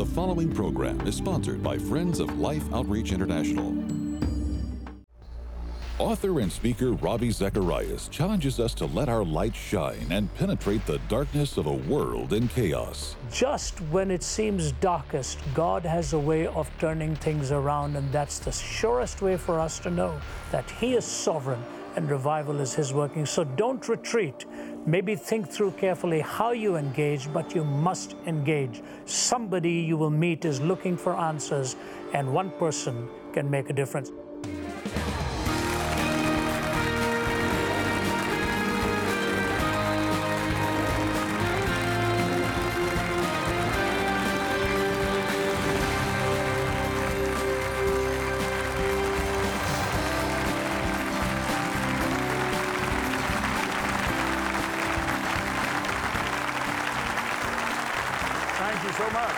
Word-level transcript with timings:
The 0.00 0.06
following 0.06 0.50
program 0.50 1.06
is 1.06 1.14
sponsored 1.14 1.62
by 1.62 1.76
Friends 1.76 2.20
of 2.20 2.38
Life 2.38 2.64
Outreach 2.72 3.12
International. 3.12 3.76
Author 5.98 6.40
and 6.40 6.50
speaker 6.50 6.92
Ravi 6.92 7.30
Zacharias 7.30 8.08
challenges 8.08 8.58
us 8.58 8.72
to 8.76 8.86
let 8.86 9.10
our 9.10 9.22
light 9.22 9.54
shine 9.54 10.06
and 10.08 10.34
penetrate 10.36 10.86
the 10.86 10.96
darkness 11.10 11.58
of 11.58 11.66
a 11.66 11.74
world 11.74 12.32
in 12.32 12.48
chaos. 12.48 13.14
Just 13.30 13.78
when 13.92 14.10
it 14.10 14.22
seems 14.22 14.72
darkest, 14.72 15.38
God 15.52 15.84
has 15.84 16.14
a 16.14 16.18
way 16.18 16.46
of 16.46 16.70
turning 16.78 17.14
things 17.14 17.52
around, 17.52 17.94
and 17.94 18.10
that's 18.10 18.38
the 18.38 18.52
surest 18.52 19.20
way 19.20 19.36
for 19.36 19.60
us 19.60 19.78
to 19.80 19.90
know 19.90 20.18
that 20.50 20.70
He 20.70 20.94
is 20.94 21.04
sovereign 21.04 21.62
and 21.96 22.10
revival 22.10 22.58
is 22.60 22.72
His 22.72 22.94
working. 22.94 23.26
So 23.26 23.44
don't 23.44 23.86
retreat. 23.86 24.46
Maybe 24.86 25.14
think 25.14 25.48
through 25.48 25.72
carefully 25.72 26.20
how 26.20 26.52
you 26.52 26.76
engage, 26.76 27.30
but 27.32 27.54
you 27.54 27.64
must 27.64 28.16
engage. 28.26 28.82
Somebody 29.04 29.72
you 29.72 29.98
will 29.98 30.10
meet 30.10 30.44
is 30.46 30.60
looking 30.60 30.96
for 30.96 31.16
answers, 31.16 31.76
and 32.14 32.32
one 32.32 32.50
person 32.52 33.08
can 33.32 33.50
make 33.50 33.68
a 33.68 33.74
difference. 33.74 34.10
So 59.00 59.10
much. 59.12 59.36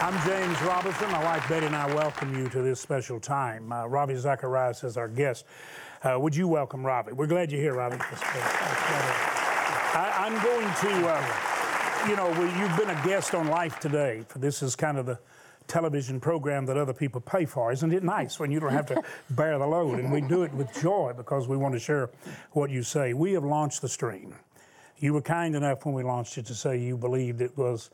I'm 0.00 0.14
James 0.24 0.62
Robison. 0.62 1.10
My 1.10 1.24
wife 1.24 1.48
Betty 1.48 1.66
and 1.66 1.74
I 1.74 1.92
welcome 1.92 2.38
you 2.38 2.48
to 2.50 2.62
this 2.62 2.80
special 2.80 3.18
time. 3.18 3.72
Uh, 3.72 3.86
Ravi 3.86 4.14
Zacharias 4.14 4.84
is 4.84 4.96
our 4.96 5.08
guest. 5.08 5.46
Uh, 6.04 6.16
would 6.20 6.36
you 6.36 6.46
welcome 6.46 6.86
Ravi? 6.86 7.10
We're 7.12 7.26
glad 7.26 7.50
you're 7.50 7.60
here, 7.60 7.74
Ravi. 7.74 7.96
I, 9.90 10.12
I'm 10.16 10.40
going 10.44 10.68
to, 10.68 11.08
uh, 11.08 12.08
you 12.08 12.14
know, 12.14 12.30
we, 12.40 12.44
you've 12.56 12.76
been 12.76 12.90
a 12.90 13.02
guest 13.04 13.34
on 13.34 13.48
Life 13.48 13.80
Today. 13.80 14.22
For 14.28 14.38
This 14.38 14.62
is 14.62 14.76
kind 14.76 14.96
of 14.96 15.06
the 15.06 15.18
television 15.66 16.20
program 16.20 16.66
that 16.66 16.76
other 16.76 16.94
people 16.94 17.20
pay 17.20 17.46
for. 17.46 17.72
Isn't 17.72 17.92
it 17.92 18.04
nice 18.04 18.38
when 18.38 18.52
you 18.52 18.60
don't 18.60 18.70
have 18.70 18.86
to 18.86 19.02
bear 19.30 19.58
the 19.58 19.66
load? 19.66 19.98
And 19.98 20.12
we 20.12 20.20
do 20.20 20.44
it 20.44 20.54
with 20.54 20.72
joy 20.80 21.14
because 21.16 21.48
we 21.48 21.56
want 21.56 21.74
to 21.74 21.80
share 21.80 22.10
what 22.52 22.70
you 22.70 22.84
say. 22.84 23.12
We 23.12 23.32
have 23.32 23.42
launched 23.42 23.82
the 23.82 23.88
stream. 23.88 24.36
You 24.98 25.12
were 25.12 25.22
kind 25.22 25.54
enough 25.54 25.84
when 25.84 25.94
we 25.94 26.02
launched 26.02 26.38
it 26.38 26.46
to 26.46 26.54
say 26.54 26.78
you 26.78 26.96
believed 26.96 27.42
it 27.42 27.56
was 27.56 27.90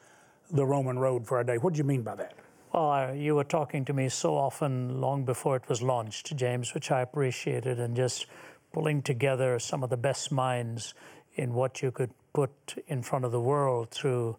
the 0.51 0.65
Roman 0.65 0.99
road 0.99 1.27
for 1.27 1.39
our 1.39 1.45
day. 1.45 1.59
What 1.59 1.75
do 1.75 1.79
you 1.79 1.85
mean 1.85 2.03
by 2.03 2.15
that? 2.15 2.35
Well, 2.73 2.89
I, 2.89 3.13
you 3.13 3.35
were 3.35 3.45
talking 3.45 3.85
to 3.87 3.93
me 3.93 4.09
so 4.09 4.37
often 4.37 5.01
long 5.01 5.25
before 5.25 5.57
it 5.57 5.69
was 5.69 5.83
launched, 5.83 6.35
James, 6.37 6.75
which 6.75 6.91
I 6.91 7.01
appreciated, 7.01 7.81
and 7.81 7.97
just 7.97 8.27
pulling 8.73 9.03
together 9.03 9.59
some 9.59 9.83
of 9.83 9.91
the 9.91 9.97
best 9.97 10.31
minds 10.33 10.95
in 11.35 11.55
what 11.55 11.83
you 11.83 11.91
could 11.91 12.11
put 12.33 12.83
in 12.87 13.03
front 13.03 13.25
of 13.25 13.33
the 13.33 13.41
world 13.41 13.91
through 13.91 14.37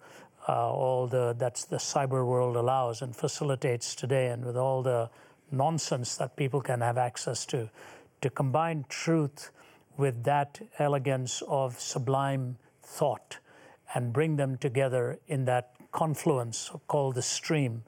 uh, 0.47 0.71
all 0.71 1.07
the 1.07 1.35
that's 1.37 1.65
the 1.65 1.77
cyber 1.77 2.25
world 2.25 2.55
allows 2.55 3.01
and 3.01 3.15
facilitates 3.15 3.93
today, 3.93 4.27
and 4.27 4.45
with 4.45 4.57
all 4.57 4.81
the 4.81 5.09
nonsense 5.51 6.15
that 6.17 6.35
people 6.35 6.61
can 6.61 6.81
have 6.81 6.97
access 6.97 7.45
to, 7.45 7.69
to 8.21 8.29
combine 8.29 8.85
truth 8.89 9.51
with 9.97 10.23
that 10.23 10.59
elegance 10.79 11.43
of 11.47 11.79
sublime 11.79 12.57
thought 12.81 13.37
and 13.95 14.11
bring 14.11 14.35
them 14.35 14.57
together 14.57 15.19
in 15.27 15.45
that 15.45 15.73
confluence 15.91 16.71
called 16.87 17.15
the 17.15 17.21
stream 17.21 17.83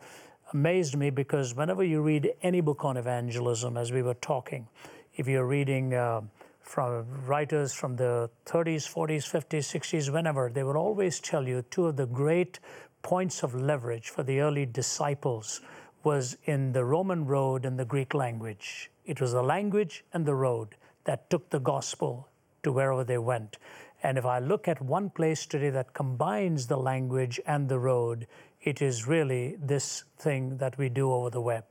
amazed 0.53 0.95
me 0.95 1.09
because 1.09 1.56
whenever 1.56 1.83
you 1.83 2.02
read 2.02 2.31
any 2.42 2.61
book 2.61 2.86
on 2.86 2.98
evangelism, 2.98 3.78
as 3.78 3.92
we 3.92 4.02
were 4.02 4.14
talking, 4.16 4.67
if 5.15 5.27
you're 5.27 5.45
reading 5.45 5.94
uh, 5.94 6.21
from 6.61 7.05
writers 7.26 7.73
from 7.73 7.95
the 7.95 8.30
30s, 8.45 8.88
40s, 8.92 9.30
50s, 9.30 9.65
60s, 9.80 10.14
whenever, 10.14 10.49
they 10.49 10.64
would 10.64 10.76
always 10.76 11.20
tell 11.20 11.48
you 11.48 11.61
two 11.71 11.88
of 11.88 11.95
the 11.95 12.05
great 12.05 12.60
points 13.02 13.44
of 13.44 13.54
leverage 13.54 14.10
for 14.10 14.23
the 14.23 14.39
early 14.39 14.65
disciples 14.65 15.61
was 16.04 16.38
in 16.45 16.71
the 16.71 16.86
Roman 16.86 17.26
road 17.26 17.65
and 17.65 17.77
the 17.77 17.86
Greek 17.86 18.14
language. 18.14 18.89
It 19.05 19.20
was 19.20 19.33
the 19.33 19.44
language 19.44 20.05
and 20.14 20.26
the 20.26 20.36
road 20.36 20.76
that 21.05 21.30
took 21.30 21.49
the 21.49 21.60
gospel 21.60 22.27
to 22.64 22.71
wherever 22.71 23.04
they 23.04 23.17
went. 23.17 23.58
And 24.04 24.17
if 24.17 24.26
I 24.26 24.39
look 24.39 24.67
at 24.67 24.82
one 24.82 25.10
place 25.10 25.45
today 25.45 25.70
that 25.71 25.93
combines 25.93 26.67
the 26.67 26.77
language 26.77 27.39
and 27.48 27.70
the 27.70 27.80
road, 27.80 28.27
it 28.61 28.82
is 28.82 29.08
really 29.08 29.55
this 29.60 30.04
thing 30.17 30.58
that 30.58 30.77
we 30.77 30.89
do 30.89 31.11
over 31.11 31.30
the 31.30 31.42
web. 31.42 31.64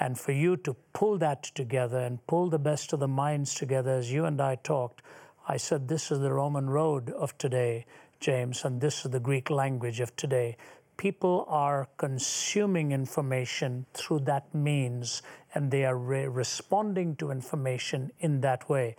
And 0.00 0.18
for 0.18 0.32
you 0.32 0.56
to 0.58 0.74
pull 0.92 1.18
that 1.18 1.44
together 1.44 1.98
and 1.98 2.26
pull 2.26 2.48
the 2.48 2.58
best 2.58 2.92
of 2.92 3.00
the 3.00 3.08
minds 3.08 3.54
together, 3.54 3.92
as 3.92 4.12
you 4.12 4.24
and 4.24 4.40
I 4.40 4.56
talked, 4.56 5.02
I 5.46 5.56
said, 5.56 5.88
This 5.88 6.10
is 6.10 6.20
the 6.20 6.32
Roman 6.32 6.68
road 6.68 7.10
of 7.10 7.36
today, 7.38 7.86
James, 8.20 8.64
and 8.64 8.80
this 8.80 9.04
is 9.04 9.10
the 9.10 9.20
Greek 9.20 9.50
language 9.50 10.00
of 10.00 10.14
today. 10.16 10.56
People 11.02 11.46
are 11.48 11.88
consuming 11.96 12.92
information 12.92 13.86
through 13.92 14.20
that 14.20 14.54
means, 14.54 15.20
and 15.52 15.68
they 15.68 15.84
are 15.84 15.98
re- 15.98 16.28
responding 16.28 17.16
to 17.16 17.32
information 17.32 18.12
in 18.20 18.40
that 18.42 18.68
way. 18.68 18.94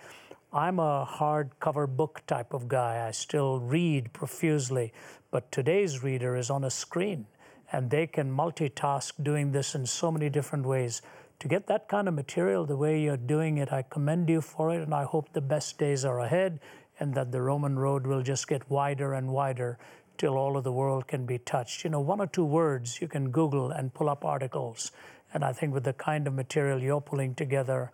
I'm 0.51 0.79
a 0.79 1.07
hardcover 1.09 1.87
book 1.87 2.21
type 2.27 2.53
of 2.53 2.67
guy. 2.67 3.07
I 3.07 3.11
still 3.11 3.61
read 3.61 4.11
profusely, 4.11 4.91
but 5.31 5.49
today's 5.49 6.03
reader 6.03 6.35
is 6.35 6.49
on 6.49 6.65
a 6.65 6.69
screen 6.69 7.25
and 7.71 7.89
they 7.89 8.05
can 8.05 8.29
multitask 8.29 9.13
doing 9.23 9.53
this 9.53 9.73
in 9.73 9.85
so 9.85 10.11
many 10.11 10.29
different 10.29 10.65
ways. 10.65 11.01
To 11.39 11.47
get 11.47 11.67
that 11.67 11.87
kind 11.87 12.09
of 12.09 12.13
material 12.15 12.65
the 12.65 12.75
way 12.75 12.99
you're 12.99 13.15
doing 13.15 13.59
it, 13.59 13.71
I 13.71 13.81
commend 13.81 14.29
you 14.29 14.41
for 14.41 14.73
it, 14.73 14.81
and 14.81 14.93
I 14.93 15.03
hope 15.05 15.31
the 15.31 15.39
best 15.39 15.77
days 15.77 16.03
are 16.03 16.19
ahead 16.19 16.59
and 16.99 17.13
that 17.15 17.31
the 17.31 17.41
Roman 17.41 17.79
road 17.79 18.05
will 18.05 18.21
just 18.21 18.47
get 18.47 18.69
wider 18.69 19.13
and 19.13 19.29
wider 19.29 19.79
till 20.17 20.37
all 20.37 20.57
of 20.57 20.63
the 20.63 20.71
world 20.71 21.07
can 21.07 21.25
be 21.25 21.37
touched. 21.37 21.83
You 21.83 21.89
know, 21.89 21.99
one 21.99 22.21
or 22.21 22.27
two 22.27 22.45
words 22.45 22.99
you 23.01 23.07
can 23.07 23.31
Google 23.31 23.71
and 23.71 23.93
pull 23.93 24.09
up 24.09 24.23
articles. 24.25 24.91
And 25.33 25.43
I 25.43 25.53
think 25.53 25.73
with 25.73 25.83
the 25.83 25.93
kind 25.93 26.27
of 26.27 26.33
material 26.33 26.81
you're 26.81 27.01
pulling 27.01 27.35
together, 27.35 27.91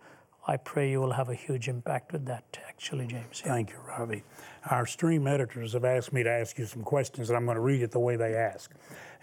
I 0.47 0.57
pray 0.57 0.89
you 0.89 0.99
will 0.99 1.13
have 1.13 1.29
a 1.29 1.35
huge 1.35 1.67
impact 1.67 2.11
with 2.11 2.25
that, 2.25 2.57
actually, 2.67 3.07
James. 3.07 3.43
Yeah. 3.45 3.53
Thank 3.53 3.69
you, 3.69 3.77
Ravi. 3.87 4.23
Our 4.69 4.85
stream 4.85 5.27
editors 5.27 5.73
have 5.73 5.85
asked 5.85 6.11
me 6.11 6.23
to 6.23 6.29
ask 6.29 6.57
you 6.57 6.65
some 6.65 6.83
questions, 6.83 7.29
and 7.29 7.37
I'm 7.37 7.45
going 7.45 7.55
to 7.55 7.61
read 7.61 7.81
it 7.81 7.91
the 7.91 7.99
way 7.99 8.15
they 8.15 8.33
ask. 8.35 8.71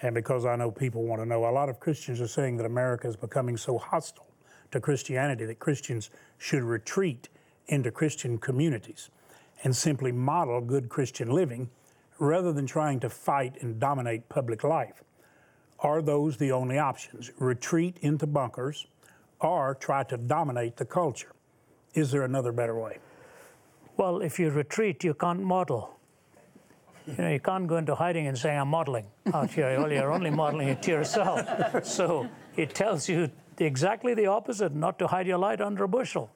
And 0.02 0.14
because 0.14 0.44
I 0.44 0.56
know 0.56 0.70
people 0.70 1.04
want 1.04 1.20
to 1.22 1.26
know, 1.26 1.46
a 1.46 1.50
lot 1.50 1.68
of 1.68 1.80
Christians 1.80 2.20
are 2.20 2.28
saying 2.28 2.58
that 2.58 2.66
America 2.66 3.08
is 3.08 3.16
becoming 3.16 3.56
so 3.56 3.76
hostile 3.76 4.28
to 4.70 4.80
Christianity 4.80 5.46
that 5.46 5.58
Christians 5.58 6.10
should 6.38 6.62
retreat 6.62 7.28
into 7.66 7.90
Christian 7.90 8.38
communities 8.38 9.10
and 9.64 9.74
simply 9.74 10.12
model 10.12 10.60
good 10.60 10.88
Christian 10.88 11.30
living 11.30 11.70
rather 12.18 12.52
than 12.52 12.66
trying 12.66 13.00
to 13.00 13.10
fight 13.10 13.62
and 13.62 13.78
dominate 13.78 14.28
public 14.28 14.64
life. 14.64 15.02
Are 15.80 16.00
those 16.00 16.36
the 16.36 16.52
only 16.52 16.78
options? 16.78 17.30
Retreat 17.38 17.98
into 18.00 18.26
bunkers 18.26 18.86
or 19.40 19.74
try 19.74 20.02
to 20.04 20.16
dominate 20.16 20.76
the 20.76 20.84
culture? 20.84 21.32
Is 21.94 22.10
there 22.10 22.22
another 22.22 22.52
better 22.52 22.78
way? 22.78 22.98
Well, 23.96 24.20
if 24.20 24.38
you 24.38 24.50
retreat, 24.50 25.04
you 25.04 25.14
can't 25.14 25.42
model. 25.42 25.98
You 27.06 27.14
know, 27.18 27.30
you 27.30 27.40
can't 27.40 27.66
go 27.66 27.76
into 27.76 27.94
hiding 27.94 28.26
and 28.26 28.36
say, 28.36 28.56
I'm 28.56 28.68
modeling 28.68 29.06
out 29.32 29.50
here. 29.50 29.78
Well, 29.78 29.92
you're 29.92 30.12
only 30.12 30.30
modeling 30.30 30.68
it 30.68 30.82
to 30.82 30.90
yourself. 30.90 31.84
So 31.84 32.28
it 32.56 32.74
tells 32.74 33.08
you 33.08 33.30
exactly 33.58 34.12
the 34.14 34.26
opposite 34.26 34.74
not 34.74 34.98
to 34.98 35.06
hide 35.06 35.26
your 35.26 35.38
light 35.38 35.60
under 35.60 35.84
a 35.84 35.88
bushel, 35.88 36.30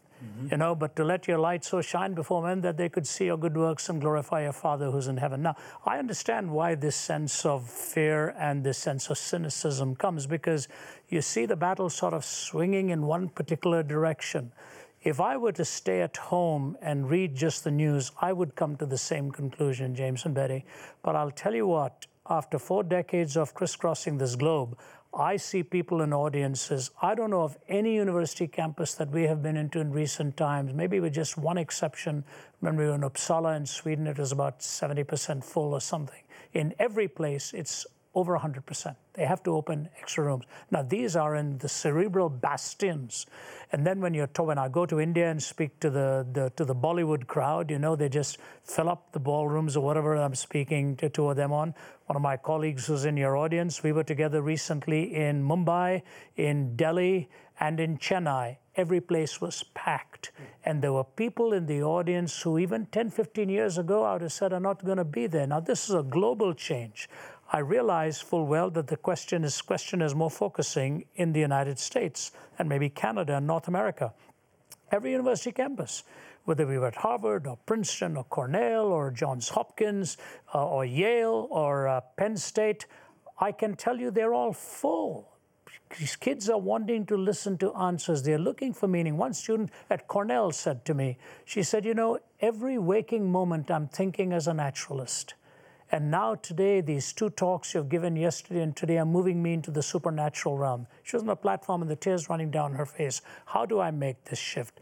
you 0.51 0.57
know, 0.57 0.75
but 0.75 0.97
to 0.97 1.05
let 1.05 1.27
your 1.29 1.39
light 1.39 1.65
so 1.65 1.81
shine 1.81 2.15
before 2.15 2.43
men 2.43 2.61
that 2.63 2.77
they 2.77 2.89
could 2.89 3.07
see 3.07 3.27
your 3.27 3.37
good 3.37 3.57
works 3.57 3.89
and 3.89 4.01
glorify 4.01 4.43
your 4.43 4.53
Father 4.53 4.91
who's 4.91 5.09
in 5.09 5.17
heaven. 5.17 5.43
Now, 5.43 5.57
I 5.85 5.99
understand 5.99 6.51
why 6.51 6.75
this 6.75 6.97
sense 6.97 7.47
of 7.47 7.69
fear 7.69 8.35
and 8.39 8.65
this 8.65 8.79
sense 8.79 9.11
of 9.11 9.19
cynicism 9.19 9.97
comes 9.97 10.27
because 10.27 10.69
you 11.09 11.23
see 11.23 11.47
the 11.47 11.57
battle 11.57 11.89
sort 11.89 12.15
of 12.15 12.25
swinging 12.25 12.91
in 12.91 13.07
one 13.07 13.29
particular 13.29 13.83
direction. 13.83 14.53
If 15.03 15.19
I 15.19 15.39
were 15.39 15.53
to 15.53 15.65
stay 15.65 16.03
at 16.03 16.17
home 16.19 16.77
and 16.83 17.09
read 17.09 17.35
just 17.35 17.65
the 17.65 17.71
news, 17.71 18.13
I 18.21 18.35
would 18.35 18.55
come 18.55 18.77
to 18.77 18.87
the 18.87 18.99
same 18.99 19.31
conclusion, 19.31 19.95
James 19.95 20.27
and 20.27 20.35
Betty. 20.35 20.67
But 21.03 21.17
I'll 21.17 21.31
tell 21.31 21.55
you 21.55 21.67
what, 21.67 22.07
after 22.29 22.59
four 22.59 22.83
decades 22.83 23.37
of 23.37 23.55
crisscrossing 23.55 24.19
this 24.19 24.37
globe, 24.37 24.77
I 25.13 25.37
see 25.37 25.63
people 25.65 26.03
in 26.03 26.13
audiences. 26.13 26.93
I 27.03 27.15
don't 27.17 27.31
know 27.31 27.43
of 27.43 27.59
any 27.69 27.97
university 27.97 28.47
campus 28.47 28.95
that 28.95 29.11
we 29.11 29.25
have 29.25 29.43
been 29.43 29.57
into 29.57 29.81
in 29.81 29.91
recent 29.91 30.37
times, 30.37 30.73
maybe 30.73 31.01
with 31.01 31.15
just 31.15 31.37
one 31.37 31.59
exception. 31.59 32.25
When 32.61 32.77
we 32.77 32.85
were 32.85 32.95
in 32.95 33.01
Uppsala 33.01 33.57
in 33.57 33.67
Sweden, 33.67 34.07
it 34.07 34.19
was 34.19 34.31
about 34.31 34.61
70% 34.61 35.43
full 35.43 35.75
or 35.75 35.81
something. 35.81 36.23
In 36.53 36.75
every 36.79 37.09
place, 37.09 37.53
it's 37.53 37.87
over 38.15 38.37
100%. 38.37 38.97
They 39.15 39.25
have 39.25 39.43
to 39.45 39.55
open 39.55 39.89
extra 40.01 40.25
rooms. 40.25 40.45
Now, 40.71 40.83
these 40.83 41.15
are 41.15 41.37
in 41.37 41.59
the 41.59 41.69
cerebral 41.69 42.29
bastions. 42.29 43.27
And 43.73 43.87
then 43.87 44.01
when 44.01 44.15
you're 44.15 44.27
to, 44.29 44.43
when 44.43 44.59
I 44.59 44.69
go 44.69 44.85
to 44.87 44.99
India 44.99 45.31
and 45.31 45.41
speak 45.41 45.79
to 45.81 45.91
the, 45.91 46.27
the, 46.33 46.51
to 46.57 46.65
the 46.65 46.75
Bollywood 46.75 47.29
crowd, 47.29 47.71
you 47.71 47.79
know, 47.79 47.95
they 47.95 48.09
just 48.09 48.39
fill 48.65 48.89
up 48.89 49.13
the 49.13 49.21
ballrooms 49.21 49.77
or 49.77 49.85
whatever 49.85 50.17
I'm 50.17 50.35
speaking 50.35 50.97
to 50.97 51.09
two 51.09 51.31
of 51.31 51.37
them 51.37 51.53
on. 51.53 51.75
One 52.07 52.17
of 52.17 52.23
my 52.23 52.37
colleagues 52.37 52.87
who's 52.87 53.05
in 53.05 53.17
your 53.17 53.37
audience, 53.37 53.83
we 53.85 53.93
were 53.93 54.03
together 54.03 54.43
recently 54.43 55.15
in 55.15 55.45
Mumbai, 55.45 56.03
in 56.37 56.75
Delhi, 56.75 57.29
and 57.61 57.79
in 57.79 57.99
Chennai. 57.99 58.57
Every 58.75 59.01
place 59.01 59.41
was 59.41 59.63
packed. 59.75 60.33
And 60.65 60.83
there 60.83 60.93
were 60.93 61.05
people 61.05 61.53
in 61.53 61.67
the 61.67 61.83
audience 61.83 62.41
who, 62.41 62.59
even 62.59 62.87
10, 62.87 63.11
15 63.11 63.49
years 63.49 63.77
ago, 63.79 64.05
I 64.05 64.15
would 64.15 64.23
have 64.23 64.33
said 64.33 64.53
are 64.53 64.61
not 64.61 64.85
going 64.85 64.97
to 64.97 65.05
be 65.05 65.27
there. 65.27 65.47
Now, 65.47 65.61
this 65.61 65.89
is 65.89 65.95
a 65.95 66.03
global 66.03 66.55
change. 66.55 67.09
I 67.53 67.59
realize 67.59 68.21
full 68.21 68.47
well 68.47 68.71
that 68.71 68.87
the 68.87 68.97
question 68.97 69.43
is 69.43 69.61
question 69.61 70.03
is 70.03 70.15
more 70.15 70.31
focusing 70.31 71.07
in 71.17 71.33
the 71.33 71.41
United 71.41 71.81
States 71.81 72.31
and 72.61 72.69
maybe 72.69 72.89
Canada 72.89 73.39
and 73.39 73.47
North 73.47 73.67
America. 73.67 74.13
Every 74.93 75.11
university 75.11 75.51
campus, 75.51 76.05
whether 76.45 76.65
we 76.65 76.79
were 76.79 76.87
at 76.87 76.95
Harvard 76.95 77.49
or 77.49 77.59
Princeton 77.67 78.17
or 78.17 78.23
Cornell 78.23 78.87
or 78.87 79.11
Johns 79.11 79.49
Hopkins 79.49 80.17
uh, 80.55 80.65
or 80.65 80.85
Yale 80.85 81.49
or 81.51 81.89
uh, 81.89 82.01
Penn 82.17 82.37
State, 82.37 82.87
I 83.41 83.51
can 83.51 83.75
tell 83.75 83.99
you 83.99 84.13
they're 84.13 84.35
all 84.35 84.53
full. 84.53 85.29
These 85.99 86.15
kids 86.15 86.49
are 86.49 86.59
wanting 86.59 87.05
to 87.07 87.17
listen 87.17 87.59
to 87.59 87.75
answers. 87.75 88.23
They're 88.23 88.39
looking 88.39 88.73
for 88.73 88.87
meaning. 88.87 89.17
One 89.17 89.35
student 89.35 89.71
at 89.91 90.07
Cornell 90.07 90.53
said 90.53 90.85
to 90.85 90.95
me, 90.95 91.19
she 91.45 91.65
said, 91.65 91.85
You 91.85 91.95
know, 91.95 92.21
every 92.39 92.79
waking 92.79 93.31
moment 93.31 93.73
I'm 93.73 93.89
thinking 93.89 94.33
as 94.33 94.47
a 94.47 94.55
naturalist. 94.55 95.35
And 95.93 96.09
now, 96.09 96.37
today, 96.37 96.81
these 96.81 97.13
two 97.13 97.31
talks 97.31 97.75
you've 97.75 97.89
given 97.89 98.15
yesterday 98.15 98.63
and 98.63 98.77
today 98.77 98.99
are 98.99 99.05
moving 99.05 99.43
me 99.43 99.55
into 99.55 99.73
the 99.73 99.83
supernatural 99.83 100.57
realm. 100.57 100.87
She 101.03 101.17
was 101.17 101.23
on 101.23 101.27
the 101.27 101.35
platform 101.35 101.83
and 101.83 101.91
the 101.91 101.97
tears 101.97 102.29
running 102.29 102.53
down 102.53 102.75
her 102.75 102.87
face. 102.87 103.23
How 103.47 103.67
do 103.67 103.81
I 103.81 103.91
make 103.91 104.25
this 104.25 104.39
shift? 104.39 104.79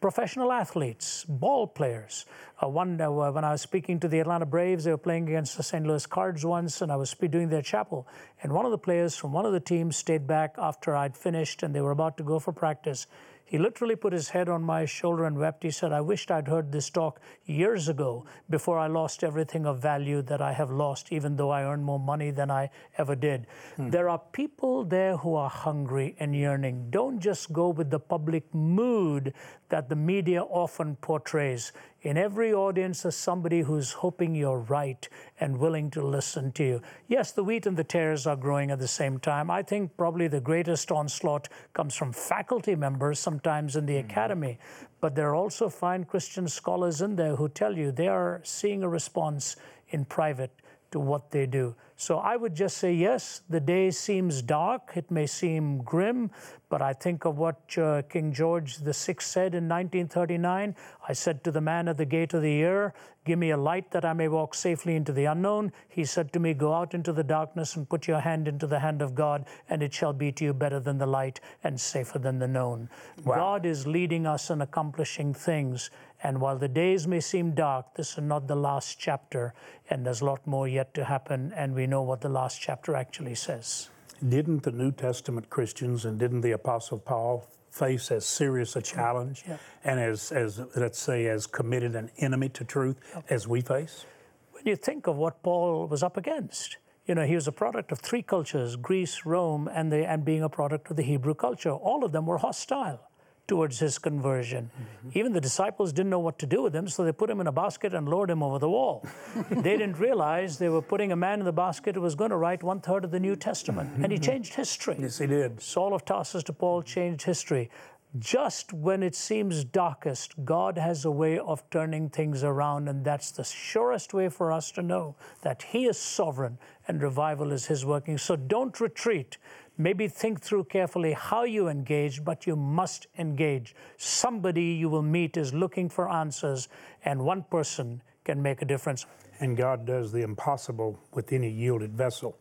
Professional 0.00 0.50
athletes, 0.50 1.24
ball 1.28 1.68
players. 1.68 2.26
Uh, 2.60 2.68
one, 2.68 3.00
uh, 3.00 3.08
when 3.08 3.44
I 3.44 3.52
was 3.52 3.62
speaking 3.62 4.00
to 4.00 4.08
the 4.08 4.18
Atlanta 4.18 4.46
Braves, 4.46 4.82
they 4.82 4.90
were 4.90 4.98
playing 4.98 5.28
against 5.28 5.56
the 5.56 5.62
St. 5.62 5.86
Louis 5.86 6.06
Cards 6.06 6.44
once, 6.44 6.82
and 6.82 6.90
I 6.90 6.96
was 6.96 7.14
doing 7.14 7.48
their 7.48 7.62
chapel. 7.62 8.08
And 8.42 8.52
one 8.52 8.64
of 8.64 8.72
the 8.72 8.78
players 8.78 9.16
from 9.16 9.32
one 9.32 9.46
of 9.46 9.52
the 9.52 9.60
teams 9.60 9.96
stayed 9.96 10.26
back 10.26 10.56
after 10.58 10.96
I'd 10.96 11.16
finished 11.16 11.62
and 11.62 11.72
they 11.72 11.80
were 11.80 11.92
about 11.92 12.16
to 12.16 12.24
go 12.24 12.40
for 12.40 12.52
practice. 12.52 13.06
He 13.48 13.56
literally 13.56 13.96
put 13.96 14.12
his 14.12 14.28
head 14.28 14.50
on 14.50 14.62
my 14.62 14.84
shoulder 14.84 15.24
and 15.24 15.38
wept. 15.38 15.62
He 15.62 15.70
said, 15.70 15.90
I 15.90 16.02
wished 16.02 16.30
I'd 16.30 16.48
heard 16.48 16.70
this 16.70 16.90
talk 16.90 17.18
years 17.46 17.88
ago 17.88 18.26
before 18.50 18.78
I 18.78 18.88
lost 18.88 19.24
everything 19.24 19.64
of 19.64 19.78
value 19.78 20.20
that 20.22 20.42
I 20.42 20.52
have 20.52 20.70
lost, 20.70 21.10
even 21.12 21.36
though 21.36 21.48
I 21.48 21.64
earned 21.64 21.82
more 21.82 21.98
money 21.98 22.30
than 22.30 22.50
I 22.50 22.68
ever 22.98 23.16
did. 23.16 23.46
Hmm. 23.76 23.88
There 23.88 24.10
are 24.10 24.20
people 24.32 24.84
there 24.84 25.16
who 25.16 25.34
are 25.34 25.48
hungry 25.48 26.14
and 26.20 26.36
yearning. 26.36 26.90
Don't 26.90 27.20
just 27.20 27.50
go 27.50 27.70
with 27.70 27.88
the 27.88 27.98
public 27.98 28.54
mood 28.54 29.32
that 29.70 29.88
the 29.88 29.96
media 29.96 30.42
often 30.42 30.96
portrays. 30.96 31.72
In 32.02 32.16
every 32.16 32.54
audience 32.54 33.04
is 33.04 33.16
somebody 33.16 33.62
who's 33.62 33.92
hoping 33.92 34.32
you're 34.32 34.60
right 34.60 35.08
and 35.40 35.58
willing 35.58 35.90
to 35.90 36.00
listen 36.00 36.52
to 36.52 36.64
you. 36.64 36.82
Yes, 37.08 37.32
the 37.32 37.42
wheat 37.42 37.66
and 37.66 37.76
the 37.76 37.82
tares 37.82 38.24
are 38.24 38.36
growing 38.36 38.70
at 38.70 38.78
the 38.78 38.86
same 38.86 39.18
time. 39.18 39.50
I 39.50 39.64
think 39.64 39.96
probably 39.96 40.28
the 40.28 40.40
greatest 40.40 40.92
onslaught 40.92 41.48
comes 41.74 41.96
from 41.96 42.12
faculty 42.12 42.76
members, 42.76 43.18
sometimes 43.18 43.74
in 43.74 43.86
the 43.86 43.94
mm-hmm. 43.94 44.10
academy. 44.10 44.58
But 45.00 45.16
there 45.16 45.28
are 45.30 45.34
also 45.34 45.68
fine 45.68 46.04
Christian 46.04 46.46
scholars 46.46 47.02
in 47.02 47.16
there 47.16 47.34
who 47.34 47.48
tell 47.48 47.76
you 47.76 47.90
they 47.90 48.06
are 48.06 48.42
seeing 48.44 48.84
a 48.84 48.88
response 48.88 49.56
in 49.88 50.04
private 50.04 50.52
to 50.92 51.00
what 51.00 51.32
they 51.32 51.46
do. 51.46 51.74
So 52.00 52.18
I 52.18 52.36
would 52.36 52.54
just 52.54 52.78
say, 52.78 52.92
yes, 52.92 53.42
the 53.50 53.58
day 53.58 53.90
seems 53.90 54.40
dark, 54.40 54.92
it 54.94 55.10
may 55.10 55.26
seem 55.26 55.78
grim, 55.78 56.30
but 56.68 56.80
I 56.80 56.92
think 56.92 57.24
of 57.24 57.38
what 57.38 57.76
uh, 57.76 58.02
King 58.02 58.32
George 58.32 58.76
VI 58.76 59.16
said 59.18 59.52
in 59.52 59.68
1939. 59.68 60.76
I 61.08 61.12
said 61.12 61.42
to 61.42 61.50
the 61.50 61.60
man 61.60 61.88
at 61.88 61.96
the 61.96 62.04
gate 62.04 62.34
of 62.34 62.42
the 62.42 62.52
ear, 62.52 62.94
Give 63.24 63.38
me 63.38 63.50
a 63.50 63.56
light 63.56 63.90
that 63.90 64.04
I 64.04 64.12
may 64.12 64.28
walk 64.28 64.54
safely 64.54 64.94
into 64.94 65.12
the 65.12 65.24
unknown. 65.24 65.72
He 65.88 66.04
said 66.04 66.32
to 66.32 66.40
me, 66.40 66.54
Go 66.54 66.72
out 66.72 66.94
into 66.94 67.12
the 67.12 67.24
darkness 67.24 67.74
and 67.74 67.88
put 67.88 68.06
your 68.06 68.20
hand 68.20 68.46
into 68.46 68.66
the 68.68 68.78
hand 68.78 69.02
of 69.02 69.16
God, 69.16 69.44
and 69.68 69.82
it 69.82 69.92
shall 69.92 70.12
be 70.12 70.30
to 70.32 70.44
you 70.44 70.54
better 70.54 70.78
than 70.78 70.98
the 70.98 71.06
light 71.06 71.40
and 71.64 71.80
safer 71.80 72.20
than 72.20 72.38
the 72.38 72.48
known. 72.48 72.88
Wow. 73.24 73.34
God 73.34 73.66
is 73.66 73.88
leading 73.88 74.24
us 74.24 74.50
and 74.50 74.62
accomplishing 74.62 75.34
things. 75.34 75.90
And 76.22 76.40
while 76.40 76.58
the 76.58 76.68
days 76.68 77.06
may 77.06 77.20
seem 77.20 77.52
dark, 77.52 77.94
this 77.94 78.12
is 78.12 78.24
not 78.24 78.48
the 78.48 78.56
last 78.56 78.98
chapter, 78.98 79.54
and 79.88 80.04
there's 80.04 80.20
a 80.20 80.24
lot 80.24 80.44
more 80.46 80.66
yet 80.66 80.92
to 80.94 81.04
happen, 81.04 81.52
and 81.54 81.74
we 81.74 81.86
know 81.86 82.02
what 82.02 82.20
the 82.20 82.28
last 82.28 82.60
chapter 82.60 82.96
actually 82.96 83.36
says. 83.36 83.88
Didn't 84.28 84.64
the 84.64 84.72
New 84.72 84.90
Testament 84.90 85.48
Christians 85.48 86.04
and 86.04 86.18
didn't 86.18 86.40
the 86.40 86.52
Apostle 86.52 86.98
Paul 86.98 87.46
face 87.70 88.10
as 88.10 88.26
serious 88.26 88.74
a 88.74 88.82
challenge 88.82 89.44
yeah. 89.46 89.58
and 89.84 90.00
as, 90.00 90.32
as, 90.32 90.60
let's 90.74 90.98
say, 90.98 91.26
as 91.26 91.46
committed 91.46 91.94
an 91.94 92.10
enemy 92.18 92.48
to 92.48 92.64
truth 92.64 92.96
yeah. 93.14 93.22
as 93.30 93.46
we 93.46 93.60
face? 93.60 94.04
When 94.50 94.66
you 94.66 94.74
think 94.74 95.06
of 95.06 95.16
what 95.16 95.40
Paul 95.44 95.86
was 95.86 96.02
up 96.02 96.16
against, 96.16 96.78
you 97.06 97.14
know, 97.14 97.24
he 97.24 97.36
was 97.36 97.46
a 97.46 97.52
product 97.52 97.92
of 97.92 98.00
three 98.00 98.22
cultures 98.22 98.74
Greece, 98.74 99.24
Rome, 99.24 99.70
and, 99.72 99.92
the, 99.92 100.04
and 100.04 100.24
being 100.24 100.42
a 100.42 100.48
product 100.48 100.90
of 100.90 100.96
the 100.96 101.04
Hebrew 101.04 101.34
culture. 101.34 101.70
All 101.70 102.04
of 102.04 102.10
them 102.10 102.26
were 102.26 102.38
hostile 102.38 103.07
towards 103.48 103.78
his 103.78 103.98
conversion. 103.98 104.70
Mm-hmm. 104.70 105.18
Even 105.18 105.32
the 105.32 105.40
disciples 105.40 105.92
didn't 105.92 106.10
know 106.10 106.18
what 106.20 106.38
to 106.38 106.46
do 106.46 106.62
with 106.62 106.76
him, 106.76 106.86
so 106.86 107.02
they 107.02 107.12
put 107.12 107.30
him 107.30 107.40
in 107.40 107.46
a 107.46 107.52
basket 107.52 107.94
and 107.94 108.08
lowered 108.08 108.30
him 108.30 108.42
over 108.42 108.58
the 108.58 108.68
wall. 108.68 109.04
they 109.50 109.76
didn't 109.76 109.98
realize 109.98 110.58
they 110.58 110.68
were 110.68 110.82
putting 110.82 111.10
a 111.10 111.16
man 111.16 111.40
in 111.40 111.44
the 111.46 111.52
basket 111.52 111.94
who 111.94 112.02
was 112.02 112.14
going 112.14 112.30
to 112.30 112.36
write 112.36 112.62
one 112.62 112.80
third 112.80 113.04
of 113.04 113.10
the 113.10 113.18
New 113.18 113.34
Testament. 113.34 113.90
Mm-hmm. 113.90 114.04
And 114.04 114.12
he 114.12 114.18
changed 114.18 114.54
history. 114.54 114.96
Yes, 115.00 115.18
he 115.18 115.26
did. 115.26 115.60
Saul 115.60 115.94
of 115.94 116.04
Tarsus 116.04 116.44
to 116.44 116.52
Paul 116.52 116.82
changed 116.82 117.22
history. 117.22 117.70
Just 118.18 118.72
when 118.72 119.02
it 119.02 119.14
seems 119.14 119.64
darkest, 119.64 120.32
God 120.42 120.78
has 120.78 121.04
a 121.04 121.10
way 121.10 121.38
of 121.38 121.68
turning 121.68 122.08
things 122.08 122.42
around, 122.42 122.88
and 122.88 123.04
that's 123.04 123.30
the 123.30 123.44
surest 123.44 124.14
way 124.14 124.30
for 124.30 124.50
us 124.50 124.70
to 124.72 124.82
know 124.82 125.14
that 125.42 125.62
He 125.62 125.84
is 125.84 125.98
sovereign 125.98 126.58
and 126.88 127.02
revival 127.02 127.52
is 127.52 127.66
His 127.66 127.84
working. 127.84 128.18
So 128.18 128.34
don't 128.34 128.80
retreat. 128.80 129.36
Maybe 129.76 130.08
think 130.08 130.40
through 130.40 130.64
carefully 130.64 131.12
how 131.12 131.44
you 131.44 131.68
engage, 131.68 132.24
but 132.24 132.46
you 132.46 132.56
must 132.56 133.06
engage. 133.18 133.76
Somebody 133.96 134.64
you 134.64 134.88
will 134.88 135.02
meet 135.02 135.36
is 135.36 135.54
looking 135.54 135.88
for 135.88 136.10
answers, 136.10 136.68
and 137.04 137.24
one 137.24 137.44
person 137.44 138.02
can 138.24 138.42
make 138.42 138.62
a 138.62 138.64
difference. 138.64 139.06
And 139.40 139.56
God 139.56 139.86
does 139.86 140.10
the 140.10 140.22
impossible 140.22 140.98
with 141.12 141.32
any 141.32 141.50
yielded 141.50 141.92
vessel. 141.92 142.36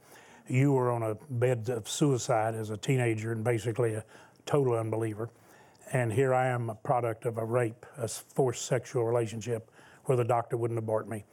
You 0.48 0.72
were 0.72 0.90
on 0.90 1.04
a 1.04 1.16
bed 1.30 1.70
of 1.70 1.88
suicide 1.88 2.56
as 2.56 2.70
a 2.72 2.78
teenager 2.78 3.34
and 3.34 3.44
basically 3.44 3.94
a 3.94 4.04
total 4.46 4.74
unbeliever. 4.74 5.30
And 5.94 6.12
here 6.12 6.34
I 6.34 6.48
am, 6.48 6.70
a 6.70 6.76
product 6.76 7.26
of 7.26 7.38
a 7.38 7.46
rape, 7.46 7.86
a 7.98 8.08
forced 8.08 8.66
sexual 8.66 9.04
relationship 9.04 9.70
where 10.06 10.16
the 10.18 10.24
doctor 10.24 10.58
wouldn't 10.58 10.80
abort 10.80 11.08
me. 11.08 11.26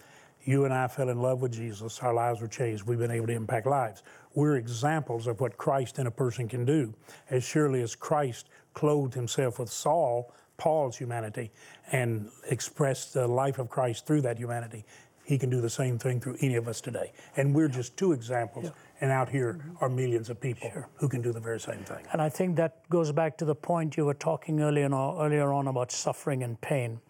You 0.44 0.66
and 0.66 0.74
I 0.74 0.88
fell 0.88 1.08
in 1.08 1.20
love 1.20 1.40
with 1.40 1.52
Jesus. 1.52 1.98
Our 2.00 2.12
lives 2.12 2.40
were 2.40 2.48
changed. 2.48 2.84
We've 2.84 2.98
been 2.98 3.10
able 3.10 3.26
to 3.28 3.32
impact 3.32 3.66
lives. 3.66 4.02
We're 4.34 4.56
examples 4.56 5.26
of 5.26 5.40
what 5.40 5.56
Christ 5.56 5.98
in 5.98 6.06
a 6.06 6.10
person 6.10 6.48
can 6.48 6.64
do. 6.64 6.94
As 7.30 7.44
surely 7.44 7.80
as 7.82 7.94
Christ 7.94 8.50
clothed 8.74 9.14
himself 9.14 9.58
with 9.58 9.70
Saul, 9.70 10.32
Paul's 10.56 10.96
humanity, 10.96 11.50
and 11.92 12.28
expressed 12.50 13.14
the 13.14 13.26
life 13.26 13.58
of 13.58 13.68
Christ 13.68 14.06
through 14.06 14.20
that 14.22 14.38
humanity, 14.38 14.84
he 15.24 15.38
can 15.38 15.48
do 15.48 15.60
the 15.60 15.70
same 15.70 15.98
thing 15.98 16.20
through 16.20 16.36
any 16.40 16.56
of 16.56 16.68
us 16.68 16.80
today. 16.80 17.12
And 17.36 17.54
we're 17.54 17.68
just 17.68 17.96
two 17.96 18.12
examples. 18.12 18.66
Yeah. 18.66 18.70
And 19.00 19.10
out 19.10 19.28
here 19.28 19.58
are 19.80 19.88
millions 19.88 20.30
of 20.30 20.40
people 20.40 20.70
sure. 20.70 20.88
who 20.96 21.08
can 21.08 21.22
do 21.22 21.32
the 21.32 21.40
very 21.40 21.58
same 21.58 21.84
thing. 21.84 22.04
And 22.12 22.22
I 22.22 22.28
think 22.28 22.56
that 22.56 22.88
goes 22.90 23.10
back 23.10 23.36
to 23.38 23.44
the 23.44 23.54
point 23.54 23.96
you 23.96 24.04
were 24.04 24.14
talking 24.14 24.60
earlier 24.60 24.92
on, 24.92 25.26
earlier 25.26 25.52
on 25.52 25.66
about 25.66 25.90
suffering 25.90 26.42
and 26.42 26.60
pain. 26.60 27.00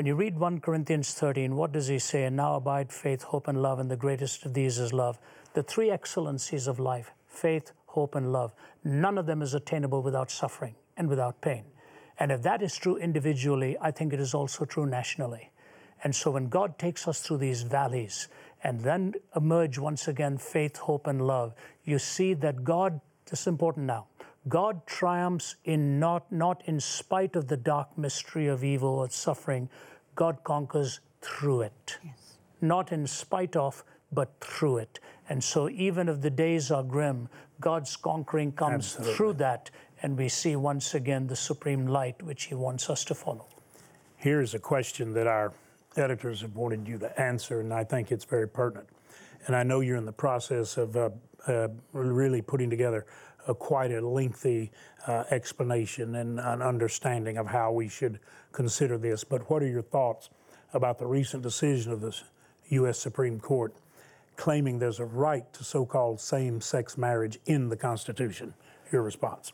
When 0.00 0.06
you 0.06 0.14
read 0.14 0.38
1 0.38 0.60
Corinthians 0.60 1.12
13, 1.12 1.56
what 1.56 1.72
does 1.72 1.88
he 1.88 1.98
say? 1.98 2.24
And 2.24 2.34
now 2.34 2.54
abide 2.54 2.90
faith, 2.90 3.22
hope, 3.22 3.48
and 3.48 3.60
love, 3.60 3.78
and 3.78 3.90
the 3.90 3.98
greatest 3.98 4.46
of 4.46 4.54
these 4.54 4.78
is 4.78 4.94
love. 4.94 5.18
The 5.52 5.62
three 5.62 5.90
excellencies 5.90 6.66
of 6.66 6.80
life 6.80 7.12
faith, 7.26 7.72
hope, 7.84 8.14
and 8.14 8.32
love. 8.32 8.54
None 8.82 9.18
of 9.18 9.26
them 9.26 9.42
is 9.42 9.52
attainable 9.52 10.00
without 10.00 10.30
suffering 10.30 10.74
and 10.96 11.06
without 11.06 11.42
pain. 11.42 11.64
And 12.18 12.32
if 12.32 12.40
that 12.44 12.62
is 12.62 12.74
true 12.78 12.96
individually, 12.96 13.76
I 13.78 13.90
think 13.90 14.14
it 14.14 14.20
is 14.20 14.32
also 14.32 14.64
true 14.64 14.86
nationally. 14.86 15.50
And 16.02 16.16
so 16.16 16.30
when 16.30 16.48
God 16.48 16.78
takes 16.78 17.06
us 17.06 17.20
through 17.20 17.36
these 17.36 17.60
valleys 17.60 18.28
and 18.64 18.80
then 18.80 19.12
emerge 19.36 19.76
once 19.76 20.08
again 20.08 20.38
faith, 20.38 20.78
hope, 20.78 21.08
and 21.08 21.26
love, 21.26 21.52
you 21.84 21.98
see 21.98 22.32
that 22.32 22.64
God, 22.64 23.02
this 23.26 23.42
is 23.42 23.48
important 23.48 23.84
now, 23.84 24.06
God 24.48 24.86
triumphs 24.86 25.56
in 25.64 26.00
not, 26.00 26.30
not 26.32 26.62
in 26.66 26.80
spite 26.80 27.36
of 27.36 27.48
the 27.48 27.56
dark 27.56 27.96
mystery 27.98 28.46
of 28.46 28.64
evil 28.64 28.98
or 28.98 29.10
suffering. 29.10 29.68
God 30.14 30.42
conquers 30.44 31.00
through 31.20 31.62
it. 31.62 31.98
Yes. 32.04 32.38
Not 32.60 32.92
in 32.92 33.06
spite 33.06 33.56
of, 33.56 33.84
but 34.12 34.30
through 34.40 34.78
it. 34.78 34.98
And 35.28 35.44
so 35.44 35.68
even 35.68 36.08
if 36.08 36.20
the 36.20 36.30
days 36.30 36.70
are 36.70 36.82
grim, 36.82 37.28
God's 37.60 37.94
conquering 37.96 38.52
comes 38.52 38.96
Absolutely. 38.96 39.14
through 39.14 39.32
that, 39.34 39.70
and 40.02 40.16
we 40.16 40.28
see 40.28 40.56
once 40.56 40.94
again 40.94 41.26
the 41.26 41.36
supreme 41.36 41.86
light 41.86 42.22
which 42.22 42.44
He 42.44 42.54
wants 42.54 42.88
us 42.88 43.04
to 43.04 43.14
follow. 43.14 43.46
Here's 44.16 44.54
a 44.54 44.58
question 44.58 45.12
that 45.14 45.26
our 45.26 45.52
editors 45.96 46.40
have 46.40 46.56
wanted 46.56 46.88
you 46.88 46.98
to 46.98 47.20
answer, 47.20 47.60
and 47.60 47.72
I 47.72 47.84
think 47.84 48.10
it's 48.10 48.24
very 48.24 48.48
pertinent. 48.48 48.88
And 49.46 49.54
I 49.54 49.62
know 49.62 49.80
you're 49.80 49.96
in 49.96 50.06
the 50.06 50.12
process 50.12 50.76
of 50.76 50.96
uh, 50.96 51.10
uh, 51.46 51.68
really 51.92 52.42
putting 52.42 52.70
together 52.70 53.06
a 53.48 53.54
quite 53.54 53.90
a 53.92 54.06
lengthy 54.06 54.70
uh, 55.06 55.24
explanation 55.30 56.14
and 56.16 56.38
an 56.38 56.62
understanding 56.62 57.38
of 57.38 57.46
how 57.46 57.72
we 57.72 57.88
should 57.88 58.18
consider 58.52 58.98
this. 58.98 59.24
But 59.24 59.48
what 59.50 59.62
are 59.62 59.68
your 59.68 59.82
thoughts 59.82 60.30
about 60.72 60.98
the 60.98 61.06
recent 61.06 61.42
decision 61.42 61.92
of 61.92 62.00
the 62.00 62.16
U.S. 62.68 62.98
Supreme 62.98 63.40
Court 63.40 63.74
claiming 64.36 64.78
there's 64.78 65.00
a 65.00 65.04
right 65.04 65.50
to 65.52 65.64
so 65.64 65.84
called 65.84 66.20
same 66.20 66.60
sex 66.60 66.96
marriage 66.96 67.38
in 67.46 67.68
the 67.68 67.76
Constitution? 67.76 68.54
Your 68.92 69.02
response. 69.02 69.52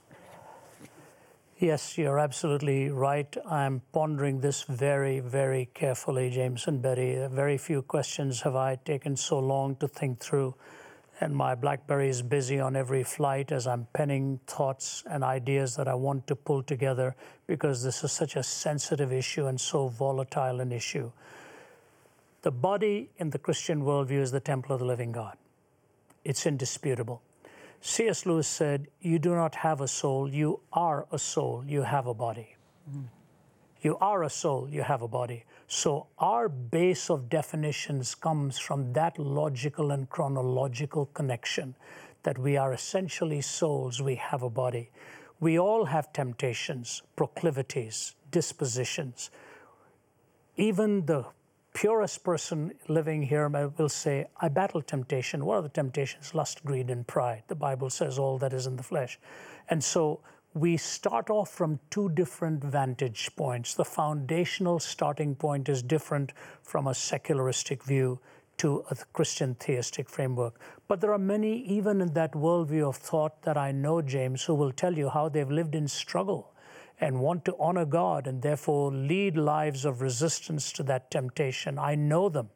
Yes, 1.58 1.96
you're 1.96 2.18
absolutely 2.18 2.90
right. 2.90 3.34
I'm 3.48 3.80
pondering 3.92 4.40
this 4.40 4.64
very, 4.64 5.20
very 5.20 5.70
carefully, 5.72 6.28
James 6.28 6.66
and 6.66 6.82
Betty. 6.82 7.26
Very 7.30 7.56
few 7.56 7.80
questions 7.80 8.42
have 8.42 8.54
I 8.54 8.76
taken 8.76 9.16
so 9.16 9.38
long 9.38 9.76
to 9.76 9.88
think 9.88 10.20
through. 10.20 10.54
And 11.20 11.34
my 11.34 11.54
Blackberry 11.54 12.08
is 12.10 12.20
busy 12.20 12.60
on 12.60 12.76
every 12.76 13.02
flight 13.02 13.50
as 13.50 13.66
I'm 13.66 13.86
penning 13.94 14.38
thoughts 14.46 15.02
and 15.08 15.24
ideas 15.24 15.74
that 15.76 15.88
I 15.88 15.94
want 15.94 16.26
to 16.26 16.36
pull 16.36 16.62
together 16.62 17.16
because 17.46 17.82
this 17.82 18.04
is 18.04 18.12
such 18.12 18.36
a 18.36 18.42
sensitive 18.42 19.12
issue 19.12 19.46
and 19.46 19.58
so 19.58 19.88
volatile 19.88 20.60
an 20.60 20.72
issue. 20.72 21.10
The 22.42 22.50
body 22.50 23.08
in 23.16 23.30
the 23.30 23.38
Christian 23.38 23.82
worldview 23.82 24.20
is 24.20 24.30
the 24.30 24.40
temple 24.40 24.74
of 24.74 24.80
the 24.80 24.84
living 24.84 25.10
God, 25.12 25.36
it's 26.24 26.46
indisputable. 26.46 27.22
C.S. 27.80 28.26
Lewis 28.26 28.48
said, 28.48 28.88
You 29.00 29.18
do 29.18 29.34
not 29.34 29.54
have 29.56 29.80
a 29.80 29.88
soul, 29.88 30.28
you 30.28 30.60
are 30.72 31.06
a 31.12 31.18
soul, 31.18 31.64
you 31.66 31.82
have 31.82 32.06
a 32.06 32.14
body. 32.14 32.56
Mm. 32.90 33.04
You 33.80 33.96
are 33.98 34.22
a 34.22 34.30
soul, 34.30 34.68
you 34.70 34.82
have 34.82 35.02
a 35.02 35.08
body. 35.08 35.44
So 35.68 36.06
our 36.18 36.48
base 36.48 37.10
of 37.10 37.28
definitions 37.28 38.14
comes 38.14 38.58
from 38.58 38.92
that 38.92 39.18
logical 39.18 39.90
and 39.90 40.08
chronological 40.08 41.06
connection 41.06 41.74
that 42.22 42.38
we 42.38 42.56
are 42.56 42.72
essentially 42.72 43.40
souls, 43.40 44.02
we 44.02 44.16
have 44.16 44.42
a 44.42 44.50
body. 44.50 44.90
We 45.38 45.58
all 45.58 45.84
have 45.84 46.12
temptations, 46.12 47.02
proclivities, 47.14 48.14
dispositions. 48.30 49.30
Even 50.56 51.06
the 51.06 51.26
purest 51.74 52.24
person 52.24 52.72
living 52.88 53.22
here 53.22 53.48
will 53.76 53.88
say, 53.88 54.26
I 54.40 54.48
battle 54.48 54.80
temptation. 54.80 55.44
What 55.44 55.56
are 55.56 55.62
the 55.62 55.68
temptations? 55.68 56.34
Lust, 56.34 56.64
greed, 56.64 56.88
and 56.88 57.06
pride. 57.06 57.42
The 57.48 57.54
Bible 57.54 57.90
says 57.90 58.18
all 58.18 58.38
that 58.38 58.54
is 58.54 58.66
in 58.66 58.76
the 58.76 58.82
flesh. 58.82 59.18
And 59.68 59.84
so 59.84 60.20
we 60.56 60.74
start 60.78 61.28
off 61.28 61.50
from 61.50 61.78
two 61.90 62.08
different 62.08 62.64
vantage 62.64 63.28
points. 63.36 63.74
The 63.74 63.84
foundational 63.84 64.78
starting 64.78 65.34
point 65.34 65.68
is 65.68 65.82
different 65.82 66.32
from 66.62 66.86
a 66.86 66.94
secularistic 66.94 67.84
view 67.84 68.18
to 68.56 68.82
a 68.90 68.96
Christian 69.12 69.54
theistic 69.56 70.08
framework. 70.08 70.58
But 70.88 71.02
there 71.02 71.12
are 71.12 71.18
many, 71.18 71.58
even 71.64 72.00
in 72.00 72.14
that 72.14 72.32
worldview 72.32 72.88
of 72.88 72.96
thought, 72.96 73.42
that 73.42 73.58
I 73.58 73.70
know, 73.70 74.00
James, 74.00 74.44
who 74.44 74.54
will 74.54 74.72
tell 74.72 74.96
you 74.96 75.10
how 75.10 75.28
they've 75.28 75.50
lived 75.50 75.74
in 75.74 75.88
struggle 75.88 76.54
and 77.00 77.20
want 77.20 77.44
to 77.44 77.56
honor 77.60 77.84
God 77.84 78.26
and 78.26 78.40
therefore 78.40 78.90
lead 78.90 79.36
lives 79.36 79.84
of 79.84 80.00
resistance 80.00 80.72
to 80.72 80.82
that 80.84 81.10
temptation. 81.10 81.78
I 81.78 81.96
know 81.96 82.30
them. 82.30 82.48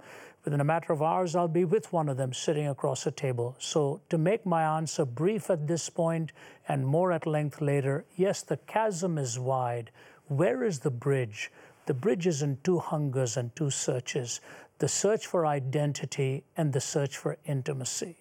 Within 0.45 0.61
a 0.61 0.65
matter 0.65 0.93
of 0.93 1.03
hours, 1.03 1.37
I'll 1.37 1.49
be 1.49 1.67
with 1.67 1.93
one 1.93 2.09
of 2.09 2.17
them 2.17 2.33
sitting 2.33 2.67
across 2.67 3.07
a 3.07 3.11
table. 3.11 3.57
So, 3.59 4.01
to 4.09 4.17
make 4.17 4.47
my 4.47 4.63
answer 4.79 5.05
brief 5.05 5.51
at 5.51 5.67
this 5.67 5.91
point 5.91 6.33
and 6.67 6.87
more 6.87 7.13
at 7.13 7.27
length 7.27 7.61
later, 7.61 8.07
yes, 8.17 8.41
the 8.41 8.57
chasm 8.57 9.19
is 9.19 9.39
wide. 9.39 9.91
Where 10.29 10.65
is 10.65 10.79
the 10.79 10.91
bridge? 10.91 11.51
The 11.85 11.95
bridge 11.95 12.27
is 12.27 12.41
in 12.41 12.59
two 12.63 12.79
hungers 12.79 13.37
and 13.37 13.55
two 13.55 13.71
searches 13.71 14.41
the 14.79 14.89
search 14.89 15.27
for 15.27 15.45
identity 15.45 16.43
and 16.57 16.73
the 16.73 16.81
search 16.81 17.19
for 17.19 17.37
intimacy. 17.45 18.17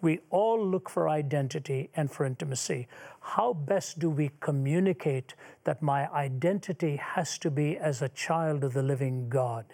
We 0.00 0.20
all 0.30 0.64
look 0.64 0.88
for 0.88 1.08
identity 1.08 1.90
and 1.96 2.08
for 2.08 2.24
intimacy. 2.24 2.86
How 3.20 3.52
best 3.52 3.98
do 3.98 4.10
we 4.10 4.30
communicate 4.38 5.34
that 5.64 5.82
my 5.82 6.08
identity 6.12 6.96
has 6.96 7.36
to 7.38 7.50
be 7.50 7.78
as 7.78 8.00
a 8.00 8.10
child 8.10 8.62
of 8.62 8.74
the 8.74 8.82
living 8.82 9.28
God? 9.28 9.64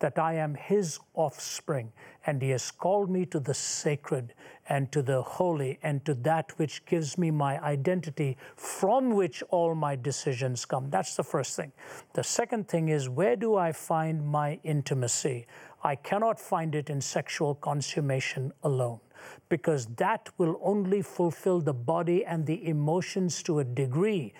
That 0.00 0.18
I 0.18 0.34
am 0.34 0.54
His 0.54 0.98
offspring, 1.14 1.92
and 2.26 2.40
He 2.40 2.50
has 2.50 2.70
called 2.70 3.10
me 3.10 3.26
to 3.26 3.40
the 3.40 3.54
sacred 3.54 4.34
and 4.68 4.92
to 4.92 5.02
the 5.02 5.22
holy 5.22 5.78
and 5.82 6.04
to 6.04 6.14
that 6.14 6.52
which 6.58 6.84
gives 6.86 7.18
me 7.18 7.30
my 7.30 7.62
identity 7.62 8.36
from 8.56 9.10
which 9.10 9.42
all 9.50 9.74
my 9.74 9.96
decisions 9.96 10.64
come. 10.64 10.90
That's 10.90 11.16
the 11.16 11.24
first 11.24 11.56
thing. 11.56 11.72
The 12.12 12.24
second 12.24 12.68
thing 12.68 12.90
is 12.90 13.08
where 13.08 13.36
do 13.36 13.56
I 13.56 13.72
find 13.72 14.26
my 14.26 14.60
intimacy? 14.62 15.46
I 15.82 15.94
cannot 15.96 16.38
find 16.38 16.74
it 16.74 16.90
in 16.90 17.00
sexual 17.00 17.54
consummation 17.54 18.52
alone 18.62 19.00
because 19.48 19.86
that 19.96 20.28
will 20.38 20.60
only 20.62 21.02
fulfill 21.02 21.60
the 21.60 21.72
body 21.72 22.24
and 22.24 22.46
the 22.46 22.68
emotions 22.68 23.42
to 23.44 23.60
a 23.60 23.64
degree 23.64 24.32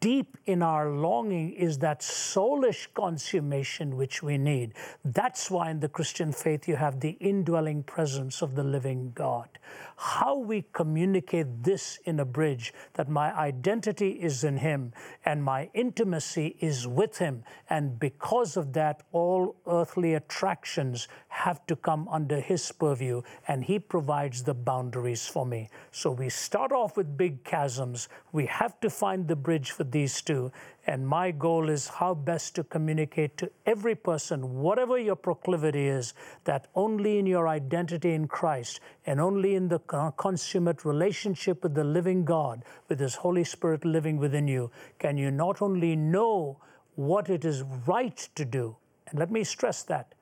deep 0.00 0.36
in 0.46 0.62
our 0.62 0.90
longing 0.90 1.52
is 1.52 1.78
that 1.78 2.00
soulish 2.00 2.88
consummation 2.94 3.96
which 3.96 4.22
we 4.22 4.36
need. 4.36 4.74
That's 5.04 5.50
why 5.50 5.70
in 5.70 5.80
the 5.80 5.88
Christian 5.88 6.32
faith 6.32 6.68
you 6.68 6.76
have 6.76 7.00
the 7.00 7.16
indwelling 7.20 7.84
presence 7.84 8.42
of 8.42 8.54
the 8.54 8.64
living 8.64 9.12
God. 9.14 9.48
How 9.96 10.36
we 10.36 10.64
communicate 10.72 11.62
this 11.62 11.98
in 12.04 12.20
a 12.20 12.24
bridge 12.24 12.72
that 12.94 13.08
my 13.08 13.36
identity 13.36 14.10
is 14.10 14.44
in 14.44 14.58
Him 14.58 14.92
and 15.24 15.42
my 15.42 15.70
intimacy 15.74 16.56
is 16.60 16.86
with 16.86 17.18
Him, 17.18 17.44
and 17.68 17.98
because 17.98 18.56
of 18.56 18.72
that, 18.74 19.02
all 19.12 19.56
earthly 19.66 20.14
attractions 20.14 21.08
have 21.28 21.66
to 21.66 21.76
come 21.76 22.08
under 22.08 22.40
His 22.40 22.70
purview, 22.72 23.22
and 23.46 23.64
He 23.64 23.78
provides 23.78 24.42
the 24.42 24.54
boundaries 24.54 25.26
for 25.26 25.44
me. 25.44 25.68
So 25.90 26.10
we 26.10 26.28
start 26.28 26.72
off 26.72 26.96
with 26.96 27.16
big 27.16 27.44
chasms. 27.44 28.08
We 28.32 28.46
have 28.46 28.78
to 28.80 28.90
find 28.90 29.26
the 29.26 29.36
for 29.72 29.84
these 29.84 30.22
two. 30.22 30.50
And 30.86 31.06
my 31.06 31.30
goal 31.30 31.68
is 31.68 31.88
how 31.88 32.14
best 32.14 32.54
to 32.54 32.64
communicate 32.64 33.36
to 33.38 33.50
every 33.66 33.94
person, 33.94 34.60
whatever 34.60 34.98
your 34.98 35.16
proclivity 35.16 35.86
is, 35.86 36.14
that 36.44 36.68
only 36.74 37.18
in 37.18 37.26
your 37.26 37.46
identity 37.48 38.14
in 38.14 38.26
Christ 38.26 38.80
and 39.06 39.20
only 39.20 39.54
in 39.54 39.68
the 39.68 39.80
consummate 40.16 40.84
relationship 40.84 41.62
with 41.62 41.74
the 41.74 41.84
living 41.84 42.24
God, 42.24 42.64
with 42.88 43.00
His 43.00 43.14
Holy 43.14 43.44
Spirit 43.44 43.84
living 43.84 44.16
within 44.16 44.48
you, 44.48 44.70
can 44.98 45.18
you 45.18 45.30
not 45.30 45.60
only 45.60 45.94
know 45.94 46.58
what 46.94 47.28
it 47.28 47.44
is 47.44 47.62
right 47.86 48.28
to 48.34 48.44
do, 48.44 48.76
and 49.08 49.18
let 49.18 49.30
me 49.30 49.44
stress 49.44 49.82
that. 49.84 50.14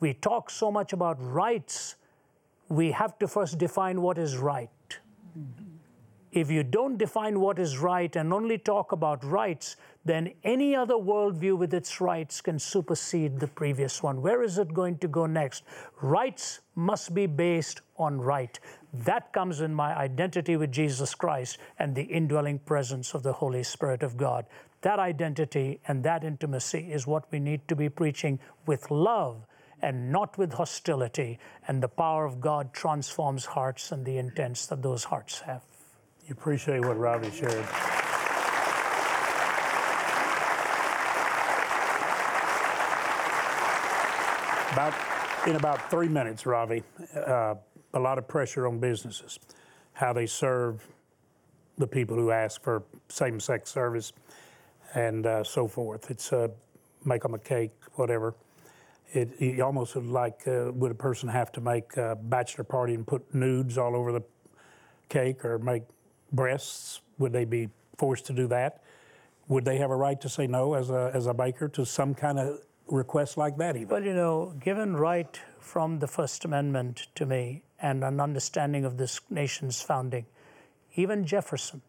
We 0.00 0.14
talk 0.14 0.50
so 0.50 0.70
much 0.70 0.92
about 0.92 1.16
rights, 1.20 1.96
we 2.68 2.90
have 2.90 3.18
to 3.20 3.28
first 3.28 3.58
define 3.58 4.02
what 4.02 4.18
is 4.18 4.36
right. 4.36 4.70
Mm-hmm 5.38 5.67
if 6.32 6.50
you 6.50 6.62
don't 6.62 6.98
define 6.98 7.40
what 7.40 7.58
is 7.58 7.78
right 7.78 8.14
and 8.14 8.32
only 8.32 8.58
talk 8.58 8.92
about 8.92 9.24
rights, 9.24 9.76
then 10.04 10.32
any 10.44 10.74
other 10.74 10.94
worldview 10.94 11.56
with 11.56 11.72
its 11.72 12.00
rights 12.00 12.40
can 12.40 12.58
supersede 12.58 13.40
the 13.40 13.46
previous 13.46 14.02
one. 14.02 14.20
Where 14.20 14.42
is 14.42 14.58
it 14.58 14.72
going 14.74 14.98
to 14.98 15.08
go 15.08 15.26
next? 15.26 15.64
Rights 16.00 16.60
must 16.74 17.14
be 17.14 17.26
based 17.26 17.80
on 17.96 18.20
right. 18.20 18.58
That 18.92 19.32
comes 19.32 19.60
in 19.60 19.74
my 19.74 19.96
identity 19.96 20.56
with 20.56 20.72
Jesus 20.72 21.14
Christ 21.14 21.58
and 21.78 21.94
the 21.94 22.04
indwelling 22.04 22.58
presence 22.60 23.14
of 23.14 23.22
the 23.22 23.32
Holy 23.32 23.62
Spirit 23.62 24.02
of 24.02 24.16
God. 24.16 24.46
That 24.82 24.98
identity 24.98 25.80
and 25.88 26.04
that 26.04 26.24
intimacy 26.24 26.92
is 26.92 27.06
what 27.06 27.30
we 27.30 27.40
need 27.40 27.66
to 27.68 27.76
be 27.76 27.88
preaching 27.88 28.38
with 28.66 28.90
love 28.90 29.46
and 29.82 30.10
not 30.10 30.38
with 30.38 30.52
hostility. 30.52 31.38
And 31.66 31.82
the 31.82 31.88
power 31.88 32.24
of 32.24 32.40
God 32.40 32.72
transforms 32.72 33.44
hearts 33.44 33.92
and 33.92 34.04
the 34.04 34.18
intents 34.18 34.66
that 34.66 34.82
those 34.82 35.04
hearts 35.04 35.40
have. 35.40 35.62
You 36.28 36.34
appreciate 36.34 36.84
what 36.84 36.98
Ravi 36.98 37.30
shared. 37.30 37.64
About 44.74 44.92
in 45.46 45.56
about 45.56 45.90
three 45.90 46.08
minutes, 46.08 46.44
Ravi, 46.44 46.82
uh, 47.16 47.54
a 47.94 47.98
lot 47.98 48.18
of 48.18 48.28
pressure 48.28 48.66
on 48.66 48.78
businesses, 48.78 49.38
how 49.94 50.12
they 50.12 50.26
serve 50.26 50.86
the 51.78 51.86
people 51.86 52.14
who 52.14 52.30
ask 52.30 52.62
for 52.62 52.82
same-sex 53.08 53.70
service 53.70 54.12
and 54.94 55.24
uh, 55.24 55.42
so 55.42 55.66
forth. 55.66 56.10
It's 56.10 56.30
uh, 56.30 56.48
make 57.06 57.22
them 57.22 57.32
a 57.32 57.38
cake, 57.38 57.72
whatever. 57.94 58.34
It, 59.14 59.30
it 59.40 59.60
almost 59.60 59.96
like 59.96 60.46
uh, 60.46 60.72
would 60.74 60.90
a 60.90 60.94
person 60.94 61.30
have 61.30 61.52
to 61.52 61.62
make 61.62 61.96
a 61.96 62.16
bachelor 62.16 62.64
party 62.64 62.92
and 62.92 63.06
put 63.06 63.34
nudes 63.34 63.78
all 63.78 63.96
over 63.96 64.12
the 64.12 64.22
cake, 65.08 65.42
or 65.42 65.58
make 65.58 65.84
breasts? 66.32 67.00
Would 67.18 67.32
they 67.32 67.44
be 67.44 67.68
forced 67.96 68.26
to 68.26 68.32
do 68.32 68.46
that? 68.48 68.82
Would 69.48 69.64
they 69.64 69.78
have 69.78 69.90
a 69.90 69.96
right 69.96 70.20
to 70.20 70.28
say 70.28 70.46
no 70.46 70.74
as 70.74 70.90
a, 70.90 71.10
as 71.14 71.26
a 71.26 71.34
baker 71.34 71.68
to 71.68 71.84
some 71.84 72.14
kind 72.14 72.38
of 72.38 72.60
request 72.86 73.36
like 73.36 73.56
that 73.58 73.76
even? 73.76 73.88
Well, 73.88 74.04
you 74.04 74.14
know, 74.14 74.54
given 74.60 74.96
right 74.96 75.40
from 75.60 75.98
the 75.98 76.06
First 76.06 76.44
Amendment 76.44 77.08
to 77.14 77.26
me 77.26 77.62
and 77.80 78.04
an 78.04 78.20
understanding 78.20 78.84
of 78.84 78.96
this 78.96 79.20
nation's 79.30 79.80
founding, 79.80 80.26
even 80.96 81.24
Jefferson 81.24 81.82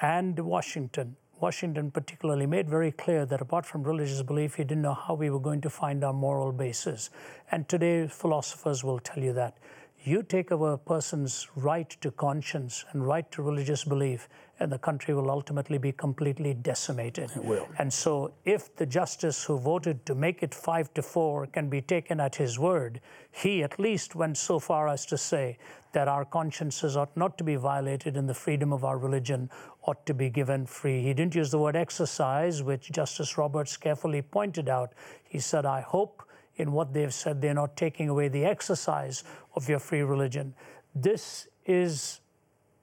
and 0.00 0.38
Washington, 0.38 1.16
Washington 1.40 1.90
particularly 1.90 2.46
made 2.46 2.68
very 2.68 2.92
clear 2.92 3.26
that 3.26 3.40
apart 3.40 3.66
from 3.66 3.82
religious 3.82 4.22
belief, 4.22 4.54
he 4.54 4.64
didn't 4.64 4.82
know 4.82 4.94
how 4.94 5.14
we 5.14 5.30
were 5.30 5.40
going 5.40 5.60
to 5.62 5.70
find 5.70 6.04
our 6.04 6.12
moral 6.12 6.52
basis. 6.52 7.10
And 7.50 7.68
today, 7.68 8.06
philosophers 8.06 8.84
will 8.84 8.98
tell 8.98 9.22
you 9.22 9.32
that 9.34 9.58
You 10.06 10.22
take 10.22 10.50
away 10.50 10.72
a 10.72 10.76
person's 10.76 11.48
right 11.56 11.88
to 12.02 12.10
conscience 12.10 12.84
and 12.92 13.06
right 13.06 13.30
to 13.32 13.40
religious 13.40 13.84
belief, 13.84 14.28
and 14.60 14.70
the 14.70 14.78
country 14.78 15.14
will 15.14 15.30
ultimately 15.30 15.78
be 15.78 15.92
completely 15.92 16.52
decimated. 16.52 17.30
It 17.34 17.42
will. 17.42 17.66
And 17.78 17.90
so, 17.90 18.34
if 18.44 18.76
the 18.76 18.84
justice 18.84 19.42
who 19.42 19.58
voted 19.58 20.04
to 20.04 20.14
make 20.14 20.42
it 20.42 20.54
five 20.54 20.92
to 20.92 21.02
four 21.02 21.46
can 21.46 21.70
be 21.70 21.80
taken 21.80 22.20
at 22.20 22.36
his 22.36 22.58
word, 22.58 23.00
he 23.30 23.62
at 23.62 23.78
least 23.78 24.14
went 24.14 24.36
so 24.36 24.58
far 24.58 24.88
as 24.88 25.06
to 25.06 25.16
say 25.16 25.56
that 25.92 26.06
our 26.06 26.26
consciences 26.26 26.98
ought 26.98 27.16
not 27.16 27.38
to 27.38 27.44
be 27.44 27.56
violated 27.56 28.18
and 28.18 28.28
the 28.28 28.34
freedom 28.34 28.74
of 28.74 28.84
our 28.84 28.98
religion 28.98 29.48
ought 29.86 30.04
to 30.04 30.12
be 30.12 30.28
given 30.28 30.66
free. 30.66 31.00
He 31.02 31.14
didn't 31.14 31.34
use 31.34 31.50
the 31.50 31.58
word 31.58 31.76
exercise, 31.76 32.62
which 32.62 32.92
Justice 32.92 33.38
Roberts 33.38 33.78
carefully 33.78 34.20
pointed 34.20 34.68
out. 34.68 34.92
He 35.26 35.38
said, 35.38 35.64
I 35.64 35.80
hope 35.80 36.22
in 36.56 36.72
what 36.72 36.92
they've 36.92 37.12
said 37.12 37.40
they're 37.40 37.54
not 37.54 37.76
taking 37.76 38.08
away 38.08 38.28
the 38.28 38.44
exercise 38.44 39.24
of 39.54 39.68
your 39.68 39.78
free 39.78 40.02
religion. 40.02 40.54
This 40.94 41.48
is 41.66 42.20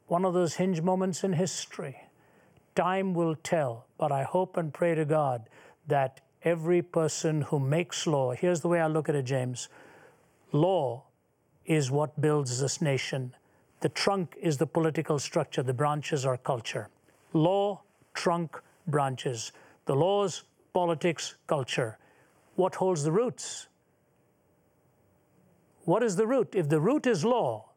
one 0.07 0.25
of 0.25 0.33
those 0.33 0.55
hinge 0.55 0.81
moments 0.81 1.23
in 1.23 1.33
history. 1.33 1.97
Time 2.75 3.13
will 3.13 3.35
tell, 3.35 3.85
but 3.97 4.11
I 4.11 4.23
hope 4.23 4.57
and 4.57 4.73
pray 4.73 4.95
to 4.95 5.05
God 5.05 5.47
that 5.87 6.21
every 6.43 6.81
person 6.81 7.41
who 7.41 7.59
makes 7.59 8.07
law, 8.07 8.31
here's 8.31 8.61
the 8.61 8.67
way 8.67 8.81
I 8.81 8.87
look 8.87 9.09
at 9.09 9.15
it, 9.15 9.23
James 9.23 9.69
law 10.51 11.03
is 11.65 11.89
what 11.89 12.19
builds 12.19 12.59
this 12.59 12.81
nation. 12.81 13.33
The 13.79 13.89
trunk 13.89 14.35
is 14.41 14.57
the 14.57 14.67
political 14.67 15.17
structure, 15.17 15.63
the 15.63 15.73
branches 15.73 16.25
are 16.25 16.37
culture. 16.37 16.89
Law, 17.33 17.81
trunk, 18.13 18.61
branches. 18.87 19.53
The 19.85 19.95
laws, 19.95 20.43
politics, 20.73 21.35
culture. 21.47 21.97
What 22.55 22.75
holds 22.75 23.03
the 23.03 23.12
roots? 23.12 23.67
What 25.86 26.03
is 26.03 26.15
the 26.15 26.27
root? 26.27 26.53
If 26.53 26.70
the 26.70 26.79
root 26.79 27.08
is 27.08 27.25
law, 27.25 27.70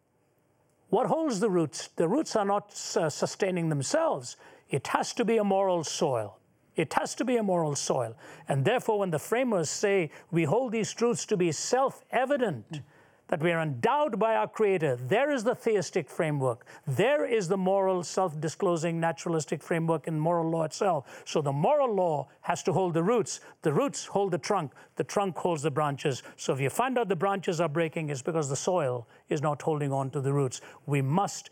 what 0.91 1.07
holds 1.07 1.41
the 1.41 1.51
roots? 1.51 1.89
The 1.97 2.09
roots 2.09 2.37
are 2.37 2.45
not 2.45 2.71
uh, 2.97 3.09
sustaining 3.09 3.69
themselves. 3.69 4.37
It 4.71 4.87
has 4.89 5.13
to 5.15 5.25
be 5.25 5.39
a 5.39 5.45
moral 5.45 5.85
soil. 5.85 6.39
It 6.77 6.93
has 6.95 7.15
to 7.17 7.25
be 7.25 7.37
a 7.37 7.43
moral 7.43 7.75
soil. 7.75 8.17
And 8.49 8.65
therefore, 8.65 8.99
when 8.99 9.11
the 9.11 9.19
framers 9.19 9.71
say 9.71 10.11
we 10.31 10.45
hold 10.45 10.73
these 10.73 10.93
truths 10.93 11.25
to 11.27 11.37
be 11.37 11.53
self 11.53 12.05
evident, 12.11 12.81
that 13.29 13.43
we 13.43 13.53
are 13.53 13.61
endowed 13.61 14.19
by 14.19 14.35
our 14.35 14.47
Creator. 14.47 14.97
There 14.97 15.31
is 15.31 15.45
the 15.45 15.55
theistic 15.55 16.09
framework. 16.09 16.67
There 16.87 17.25
is 17.25 17.49
the 17.49 17.57
moral, 17.57 18.03
self 18.03 18.39
disclosing, 18.41 19.01
naturalistic 19.01 19.63
framework 19.63 20.07
in 20.07 20.19
moral 20.19 20.51
law 20.51 20.65
itself. 20.65 21.23
So 21.25 21.41
the 21.41 21.53
moral 21.53 21.95
law 21.95 22.29
has 22.43 22.63
to 22.65 22.73
hold 22.73 22.95
the 22.95 23.03
roots. 23.03 23.41
The 23.63 23.73
roots 23.73 24.05
hold 24.05 24.33
the 24.33 24.39
trunk. 24.39 24.73
The 24.97 25.05
trunk 25.05 25.37
holds 25.37 25.63
the 25.63 25.71
branches. 25.71 26.23
So 26.37 26.53
if 26.53 26.61
you 26.61 26.71
find 26.71 26.99
out 26.99 27.09
the 27.09 27.17
branches 27.17 27.61
are 27.61 27.69
breaking, 27.69 28.11
it's 28.11 28.23
because 28.23 28.49
the 28.49 28.57
soil 28.57 29.09
is 29.29 29.41
not 29.41 29.63
holding 29.63 29.93
on 29.93 30.11
to 30.11 30.21
the 30.21 30.33
roots. 30.33 30.61
We 30.87 31.03
must 31.03 31.51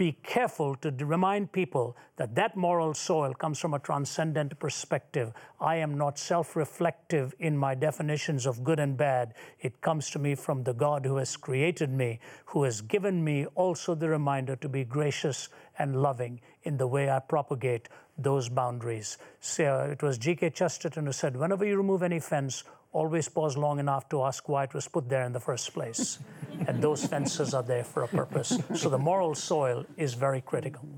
be 0.00 0.16
careful 0.22 0.74
to 0.76 0.90
remind 1.04 1.52
people 1.52 1.94
that 2.16 2.34
that 2.34 2.56
moral 2.56 2.94
soil 2.94 3.34
comes 3.34 3.58
from 3.58 3.74
a 3.74 3.78
transcendent 3.78 4.58
perspective. 4.58 5.30
I 5.60 5.76
am 5.76 5.98
not 5.98 6.18
self 6.18 6.56
reflective 6.56 7.34
in 7.38 7.54
my 7.54 7.74
definitions 7.74 8.46
of 8.46 8.64
good 8.64 8.80
and 8.80 8.96
bad. 8.96 9.34
It 9.60 9.82
comes 9.82 10.08
to 10.12 10.18
me 10.18 10.36
from 10.36 10.64
the 10.64 10.72
God 10.72 11.04
who 11.04 11.16
has 11.16 11.36
created 11.36 11.90
me, 11.90 12.18
who 12.46 12.62
has 12.62 12.80
given 12.80 13.22
me 13.22 13.44
also 13.54 13.94
the 13.94 14.08
reminder 14.08 14.56
to 14.56 14.70
be 14.70 14.84
gracious 14.84 15.50
and 15.78 16.00
loving 16.00 16.40
in 16.62 16.78
the 16.78 16.86
way 16.86 17.10
I 17.10 17.18
propagate 17.18 17.90
those 18.16 18.48
boundaries. 18.48 19.18
So 19.40 19.80
it 19.92 20.02
was 20.02 20.16
G.K. 20.16 20.48
Chesterton 20.48 21.04
who 21.04 21.12
said, 21.12 21.36
Whenever 21.36 21.66
you 21.66 21.76
remove 21.76 22.02
any 22.02 22.20
fence, 22.20 22.64
always 22.92 23.28
pause 23.28 23.56
long 23.56 23.78
enough 23.78 24.08
to 24.08 24.22
ask 24.22 24.48
why 24.48 24.64
it 24.64 24.74
was 24.74 24.88
put 24.88 25.08
there 25.08 25.24
in 25.24 25.32
the 25.32 25.40
first 25.40 25.72
place. 25.72 26.18
and 26.66 26.82
those 26.82 27.06
fences 27.06 27.54
are 27.54 27.62
there 27.62 27.84
for 27.84 28.02
a 28.02 28.08
purpose. 28.08 28.58
So 28.74 28.88
the 28.88 28.98
moral 28.98 29.34
soil 29.34 29.86
is 29.96 30.14
very 30.14 30.40
critical. 30.40 30.88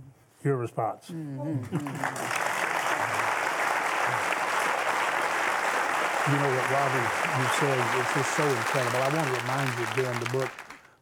Your 0.43 0.57
response. 0.57 1.11
Mm-hmm. 1.11 1.77
You 6.31 6.37
know 6.37 6.49
what 6.55 6.71
Ravi 6.71 7.23
you 7.43 7.49
said, 7.59 8.01
it's 8.01 8.15
just 8.15 8.37
so 8.37 8.47
incredible. 8.47 8.99
I 8.99 9.09
want 9.15 9.27
to 9.27 9.41
remind 9.43 9.79
you 9.79 10.03
during 10.03 10.21
the 10.21 10.31
book, 10.31 10.51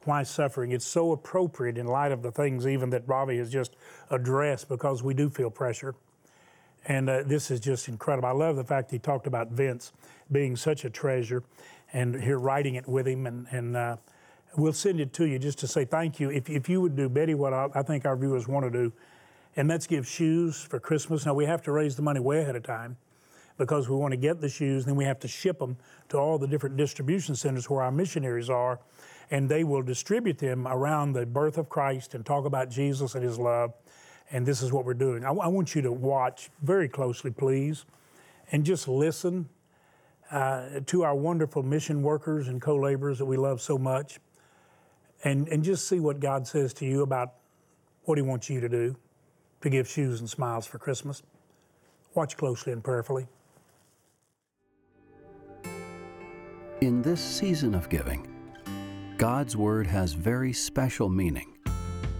Why 0.04 0.22
Suffering? 0.22 0.72
It's 0.72 0.86
so 0.86 1.12
appropriate 1.12 1.76
in 1.76 1.86
light 1.86 2.10
of 2.10 2.22
the 2.22 2.30
things 2.30 2.66
even 2.66 2.88
that 2.90 3.02
Ravi 3.06 3.36
has 3.36 3.50
just 3.50 3.76
addressed 4.10 4.68
because 4.68 5.02
we 5.02 5.12
do 5.12 5.28
feel 5.28 5.50
pressure. 5.50 5.94
And 6.86 7.10
uh, 7.10 7.22
this 7.24 7.50
is 7.50 7.60
just 7.60 7.88
incredible. 7.88 8.28
I 8.28 8.32
love 8.32 8.56
the 8.56 8.64
fact 8.64 8.90
he 8.90 8.98
talked 8.98 9.26
about 9.26 9.48
Vince 9.50 9.92
being 10.32 10.56
such 10.56 10.84
a 10.84 10.90
treasure 10.90 11.42
and 11.92 12.14
here 12.22 12.38
writing 12.38 12.76
it 12.76 12.88
with 12.88 13.06
him. 13.06 13.26
And, 13.26 13.46
and 13.50 13.76
uh, 13.76 13.96
we'll 14.56 14.72
send 14.72 15.00
it 15.00 15.12
to 15.14 15.26
you 15.26 15.38
just 15.38 15.58
to 15.58 15.66
say 15.66 15.84
thank 15.84 16.18
you. 16.20 16.30
If, 16.30 16.48
if 16.48 16.68
you 16.68 16.80
would 16.80 16.96
do, 16.96 17.08
Betty, 17.08 17.34
what 17.34 17.52
I, 17.52 17.68
I 17.74 17.82
think 17.82 18.06
our 18.06 18.16
viewers 18.16 18.48
want 18.48 18.64
to 18.64 18.70
do, 18.70 18.92
and 19.56 19.68
let's 19.68 19.86
give 19.86 20.06
shoes 20.06 20.60
for 20.60 20.78
Christmas. 20.78 21.26
Now, 21.26 21.34
we 21.34 21.44
have 21.44 21.62
to 21.64 21.72
raise 21.72 21.96
the 21.96 22.02
money 22.02 22.20
way 22.20 22.40
ahead 22.40 22.56
of 22.56 22.62
time 22.62 22.96
because 23.60 23.90
we 23.90 23.96
want 23.96 24.12
to 24.12 24.16
get 24.16 24.40
the 24.40 24.48
shoes, 24.48 24.86
then 24.86 24.96
we 24.96 25.04
have 25.04 25.18
to 25.20 25.28
ship 25.28 25.58
them 25.58 25.76
to 26.08 26.16
all 26.16 26.38
the 26.38 26.46
different 26.46 26.78
distribution 26.78 27.34
centers 27.34 27.68
where 27.68 27.82
our 27.82 27.92
missionaries 27.92 28.48
are, 28.48 28.80
and 29.30 29.50
they 29.50 29.64
will 29.64 29.82
distribute 29.82 30.38
them 30.38 30.66
around 30.66 31.12
the 31.12 31.26
birth 31.26 31.58
of 31.58 31.68
Christ 31.68 32.14
and 32.14 32.24
talk 32.24 32.46
about 32.46 32.70
Jesus 32.70 33.14
and 33.14 33.22
his 33.22 33.38
love. 33.38 33.74
And 34.30 34.46
this 34.46 34.62
is 34.62 34.72
what 34.72 34.84
we're 34.84 34.94
doing. 34.94 35.24
I, 35.24 35.30
I 35.30 35.48
want 35.48 35.74
you 35.74 35.82
to 35.82 35.92
watch 35.92 36.50
very 36.62 36.88
closely, 36.88 37.30
please, 37.30 37.84
and 38.52 38.64
just 38.64 38.88
listen 38.88 39.48
uh, 40.30 40.80
to 40.86 41.02
our 41.02 41.14
wonderful 41.14 41.62
mission 41.62 42.02
workers 42.02 42.48
and 42.48 42.62
co 42.62 42.76
laborers 42.76 43.18
that 43.18 43.26
we 43.26 43.36
love 43.36 43.60
so 43.60 43.76
much, 43.76 44.20
and, 45.24 45.48
and 45.48 45.64
just 45.64 45.88
see 45.88 45.98
what 45.98 46.20
God 46.20 46.46
says 46.46 46.72
to 46.74 46.86
you 46.86 47.02
about 47.02 47.34
what 48.04 48.16
He 48.16 48.22
wants 48.22 48.48
you 48.48 48.60
to 48.60 48.68
do 48.68 48.96
to 49.60 49.70
give 49.70 49.88
shoes 49.88 50.20
and 50.20 50.30
smiles 50.30 50.66
for 50.66 50.78
Christmas. 50.78 51.22
Watch 52.14 52.36
closely 52.36 52.72
and 52.72 52.82
prayerfully. 52.82 53.26
In 56.80 57.02
this 57.02 57.20
season 57.20 57.74
of 57.74 57.88
giving, 57.88 58.26
God's 59.18 59.56
Word 59.56 59.86
has 59.86 60.14
very 60.14 60.52
special 60.52 61.08
meaning 61.08 61.52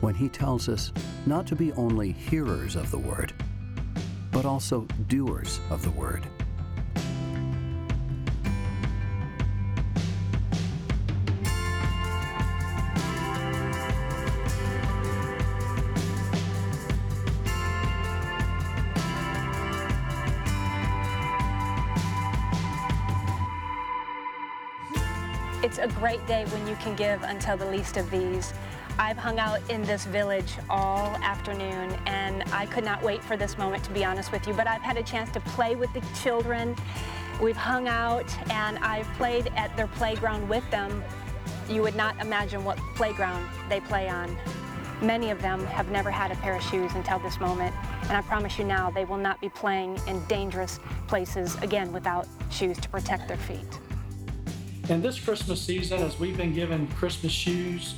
when 0.01 0.15
He 0.15 0.29
tells 0.29 0.69
us 0.69 0.93
not 1.27 1.47
to 1.47 1.57
be 1.57 1.73
only 1.73 2.13
hearers 2.13 2.77
of 2.77 2.91
the 2.91 2.99
Word, 2.99 3.33
but 4.33 4.45
also 4.45 4.87
doers 5.09 5.61
of 5.71 5.83
the 5.83 5.91
Word. 5.91 6.27
It's 25.63 25.77
a 25.77 25.89
great 25.89 26.27
day 26.27 26.47
when 26.47 26.67
you 26.67 26.75
can 26.77 26.97
give 26.97 27.23
until 27.23 27.57
the 27.57 27.67
least 27.67 27.99
of 27.99 28.11
these. 28.11 28.55
I've 29.01 29.17
hung 29.17 29.39
out 29.39 29.61
in 29.71 29.83
this 29.85 30.05
village 30.05 30.53
all 30.69 31.17
afternoon 31.23 31.99
and 32.05 32.45
I 32.53 32.67
could 32.67 32.85
not 32.85 33.03
wait 33.03 33.25
for 33.25 33.35
this 33.35 33.57
moment 33.57 33.83
to 33.85 33.91
be 33.93 34.05
honest 34.05 34.31
with 34.31 34.47
you, 34.47 34.53
but 34.53 34.67
I've 34.67 34.83
had 34.83 34.99
a 34.99 35.03
chance 35.03 35.31
to 35.31 35.41
play 35.41 35.75
with 35.75 35.91
the 35.95 36.03
children. 36.23 36.77
We've 37.41 37.57
hung 37.57 37.89
out 37.89 38.31
and 38.51 38.77
I've 38.81 39.07
played 39.15 39.51
at 39.57 39.75
their 39.75 39.87
playground 39.87 40.47
with 40.51 40.71
them. 40.71 41.03
You 41.67 41.81
would 41.81 41.97
not 41.97 42.21
imagine 42.21 42.63
what 42.63 42.77
playground 42.95 43.49
they 43.71 43.81
play 43.81 44.07
on. 44.07 44.37
Many 45.01 45.31
of 45.31 45.41
them 45.41 45.65
have 45.65 45.91
never 45.91 46.11
had 46.11 46.31
a 46.31 46.37
pair 46.37 46.55
of 46.57 46.63
shoes 46.65 46.93
until 46.95 47.19
this 47.21 47.41
moment, 47.41 47.75
and 48.03 48.13
I 48.13 48.21
promise 48.21 48.59
you 48.59 48.67
now 48.67 48.91
they 48.91 49.07
will 49.07 49.17
not 49.17 49.41
be 49.41 49.49
playing 49.49 49.99
in 50.09 50.23
dangerous 50.27 50.79
places 51.09 51.57
again 51.63 51.91
without 51.91 52.29
shoes 52.51 52.77
to 52.77 52.89
protect 52.91 53.29
their 53.29 53.39
feet. 53.39 53.81
In 54.91 55.01
this 55.01 55.19
Christmas 55.19 55.59
season, 55.63 56.03
as 56.03 56.19
we've 56.19 56.37
been 56.37 56.53
given 56.53 56.87
Christmas 56.89 57.33
shoes 57.33 57.95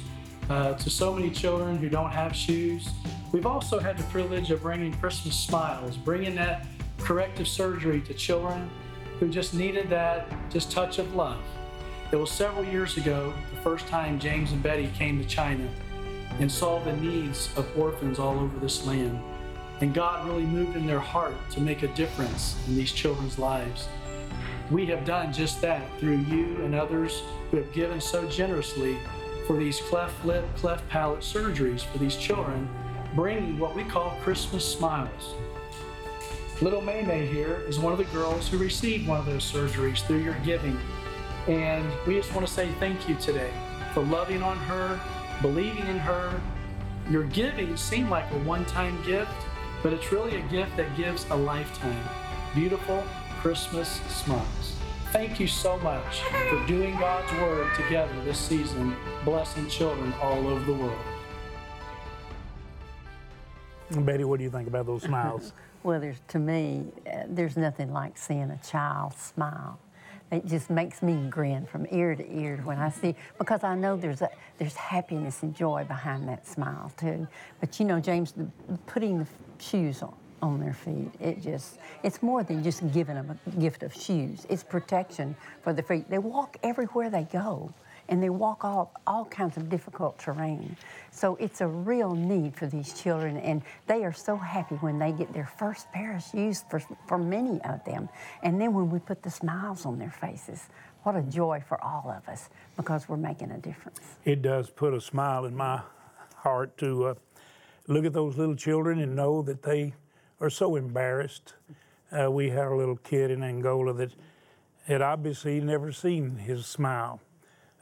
uh, 0.50 0.74
to 0.74 0.90
so 0.90 1.12
many 1.12 1.30
children 1.30 1.78
who 1.78 1.88
don't 1.88 2.10
have 2.10 2.34
shoes, 2.34 2.88
we've 3.32 3.46
also 3.46 3.78
had 3.78 3.96
the 3.96 4.04
privilege 4.04 4.50
of 4.50 4.62
bringing 4.62 4.92
Christmas 4.94 5.38
smiles, 5.38 5.96
bringing 5.96 6.34
that 6.34 6.66
corrective 6.98 7.48
surgery 7.48 8.00
to 8.02 8.14
children 8.14 8.70
who 9.18 9.28
just 9.28 9.54
needed 9.54 9.88
that 9.88 10.26
just 10.50 10.70
touch 10.70 10.98
of 10.98 11.14
love. 11.14 11.40
It 12.10 12.16
was 12.16 12.30
several 12.30 12.64
years 12.64 12.96
ago, 12.96 13.32
the 13.54 13.60
first 13.60 13.86
time 13.86 14.18
James 14.18 14.52
and 14.52 14.62
Betty 14.62 14.90
came 14.94 15.18
to 15.18 15.24
China 15.26 15.68
and 16.40 16.50
saw 16.50 16.78
the 16.80 16.96
needs 16.96 17.50
of 17.56 17.66
orphans 17.78 18.18
all 18.18 18.38
over 18.38 18.58
this 18.58 18.86
land. 18.86 19.18
And 19.80 19.94
God 19.94 20.26
really 20.26 20.44
moved 20.44 20.76
in 20.76 20.86
their 20.86 21.00
heart 21.00 21.34
to 21.52 21.60
make 21.60 21.82
a 21.82 21.88
difference 21.88 22.56
in 22.68 22.76
these 22.76 22.92
children's 22.92 23.38
lives. 23.38 23.88
We 24.70 24.86
have 24.86 25.04
done 25.04 25.32
just 25.32 25.60
that 25.62 25.82
through 25.98 26.18
you 26.18 26.62
and 26.64 26.74
others 26.74 27.22
who 27.50 27.56
have 27.58 27.72
given 27.72 28.00
so 28.00 28.28
generously 28.28 28.98
for 29.46 29.56
these 29.56 29.80
cleft 29.80 30.24
lip, 30.24 30.44
cleft 30.56 30.88
palate 30.88 31.20
surgeries 31.20 31.82
for 31.84 31.98
these 31.98 32.16
children, 32.16 32.68
bringing 33.14 33.58
what 33.58 33.74
we 33.74 33.84
call 33.84 34.18
Christmas 34.22 34.64
smiles. 34.64 35.34
Little 36.60 36.80
May 36.80 37.02
May 37.02 37.26
here 37.26 37.62
is 37.66 37.78
one 37.78 37.92
of 37.92 37.98
the 37.98 38.04
girls 38.04 38.48
who 38.48 38.56
received 38.56 39.08
one 39.08 39.18
of 39.18 39.26
those 39.26 39.50
surgeries 39.50 39.98
through 40.06 40.22
your 40.22 40.36
giving. 40.44 40.78
And 41.48 41.90
we 42.06 42.14
just 42.14 42.32
want 42.34 42.46
to 42.46 42.52
say 42.52 42.70
thank 42.78 43.08
you 43.08 43.16
today. 43.16 43.52
for 43.92 44.02
loving 44.04 44.42
on 44.42 44.56
her, 44.56 44.98
believing 45.42 45.86
in 45.86 45.98
her. 45.98 46.40
Your 47.10 47.24
giving 47.24 47.76
seemed 47.76 48.08
like 48.08 48.30
a 48.30 48.38
one 48.38 48.64
time 48.64 49.02
gift, 49.04 49.30
but 49.82 49.92
it's 49.92 50.10
really 50.12 50.36
a 50.36 50.42
gift 50.42 50.76
that 50.76 50.96
gives 50.96 51.26
a 51.30 51.36
lifetime. 51.36 52.08
Beautiful 52.54 53.04
Christmas 53.40 54.00
smiles. 54.08 54.81
Thank 55.12 55.38
you 55.38 55.46
so 55.46 55.76
much 55.80 56.20
for 56.48 56.66
doing 56.66 56.96
God's 56.96 57.30
Word 57.32 57.74
together 57.76 58.10
this 58.24 58.38
season, 58.38 58.96
blessing 59.26 59.68
children 59.68 60.10
all 60.22 60.48
over 60.48 60.64
the 60.64 60.72
world. 60.72 60.98
Betty, 64.06 64.24
what 64.24 64.38
do 64.38 64.44
you 64.44 64.50
think 64.50 64.68
about 64.68 64.86
those 64.86 65.02
smiles? 65.02 65.52
well, 65.82 66.00
there's 66.00 66.16
to 66.28 66.38
me, 66.38 66.86
uh, 67.06 67.24
there's 67.28 67.58
nothing 67.58 67.92
like 67.92 68.16
seeing 68.16 68.50
a 68.50 68.58
child 68.66 69.12
smile. 69.12 69.78
It 70.30 70.46
just 70.46 70.70
makes 70.70 71.02
me 71.02 71.26
grin 71.28 71.66
from 71.66 71.86
ear 71.90 72.14
to 72.14 72.34
ear 72.34 72.62
when 72.64 72.78
I 72.78 72.88
see 72.88 73.14
because 73.38 73.64
I 73.64 73.74
know 73.74 73.98
there's 73.98 74.22
a 74.22 74.30
there's 74.56 74.76
happiness 74.76 75.42
and 75.42 75.54
joy 75.54 75.84
behind 75.84 76.26
that 76.30 76.46
smile 76.46 76.90
too. 76.96 77.28
But 77.60 77.78
you 77.78 77.84
know, 77.84 78.00
James, 78.00 78.32
the, 78.32 78.48
putting 78.86 79.18
the 79.18 79.26
shoes 79.58 80.02
on, 80.02 80.14
on 80.42 80.60
their 80.60 80.74
feet. 80.74 81.10
It 81.20 81.40
just, 81.40 81.78
it's 82.02 82.22
more 82.22 82.42
than 82.42 82.62
just 82.62 82.92
giving 82.92 83.14
them 83.14 83.38
a 83.46 83.50
gift 83.60 83.82
of 83.82 83.94
shoes. 83.94 84.44
It's 84.50 84.62
protection 84.62 85.36
for 85.62 85.72
the 85.72 85.82
feet. 85.82 86.10
They 86.10 86.18
walk 86.18 86.56
everywhere 86.62 87.08
they 87.08 87.24
go 87.24 87.72
and 88.08 88.22
they 88.22 88.28
walk 88.28 88.64
all, 88.64 88.92
all 89.06 89.24
kinds 89.26 89.56
of 89.56 89.70
difficult 89.70 90.18
terrain. 90.18 90.76
So 91.12 91.36
it's 91.36 91.60
a 91.60 91.66
real 91.66 92.14
need 92.14 92.56
for 92.56 92.66
these 92.66 93.00
children, 93.00 93.36
and 93.36 93.62
they 93.86 94.04
are 94.04 94.12
so 94.12 94.36
happy 94.36 94.74
when 94.76 94.98
they 94.98 95.12
get 95.12 95.32
their 95.32 95.46
first 95.46 95.90
pair 95.92 96.16
of 96.16 96.22
shoes 96.22 96.64
for, 96.68 96.82
for 97.06 97.16
many 97.16 97.60
of 97.62 97.84
them. 97.84 98.08
And 98.42 98.60
then 98.60 98.74
when 98.74 98.90
we 98.90 98.98
put 98.98 99.22
the 99.22 99.30
smiles 99.30 99.86
on 99.86 99.98
their 99.98 100.10
faces, 100.10 100.64
what 101.04 101.16
a 101.16 101.22
joy 101.22 101.62
for 101.66 101.82
all 101.82 102.10
of 102.10 102.28
us 102.28 102.48
because 102.76 103.08
we're 103.08 103.16
making 103.16 103.52
a 103.52 103.58
difference. 103.58 104.00
It 104.24 104.42
does 104.42 104.68
put 104.68 104.94
a 104.94 105.00
smile 105.00 105.44
in 105.44 105.56
my 105.56 105.80
heart 106.36 106.76
to 106.78 107.04
uh, 107.04 107.14
look 107.86 108.04
at 108.04 108.12
those 108.12 108.36
little 108.36 108.56
children 108.56 109.00
and 109.00 109.14
know 109.16 109.42
that 109.42 109.62
they 109.62 109.94
are 110.42 110.50
so 110.50 110.74
embarrassed. 110.74 111.54
Uh, 112.10 112.28
we 112.28 112.50
had 112.50 112.66
a 112.66 112.74
little 112.74 112.96
kid 112.96 113.30
in 113.30 113.44
Angola 113.44 113.92
that 113.94 114.10
had 114.86 115.00
obviously 115.00 115.60
never 115.60 115.92
seen 115.92 116.36
his 116.36 116.66
smile. 116.66 117.20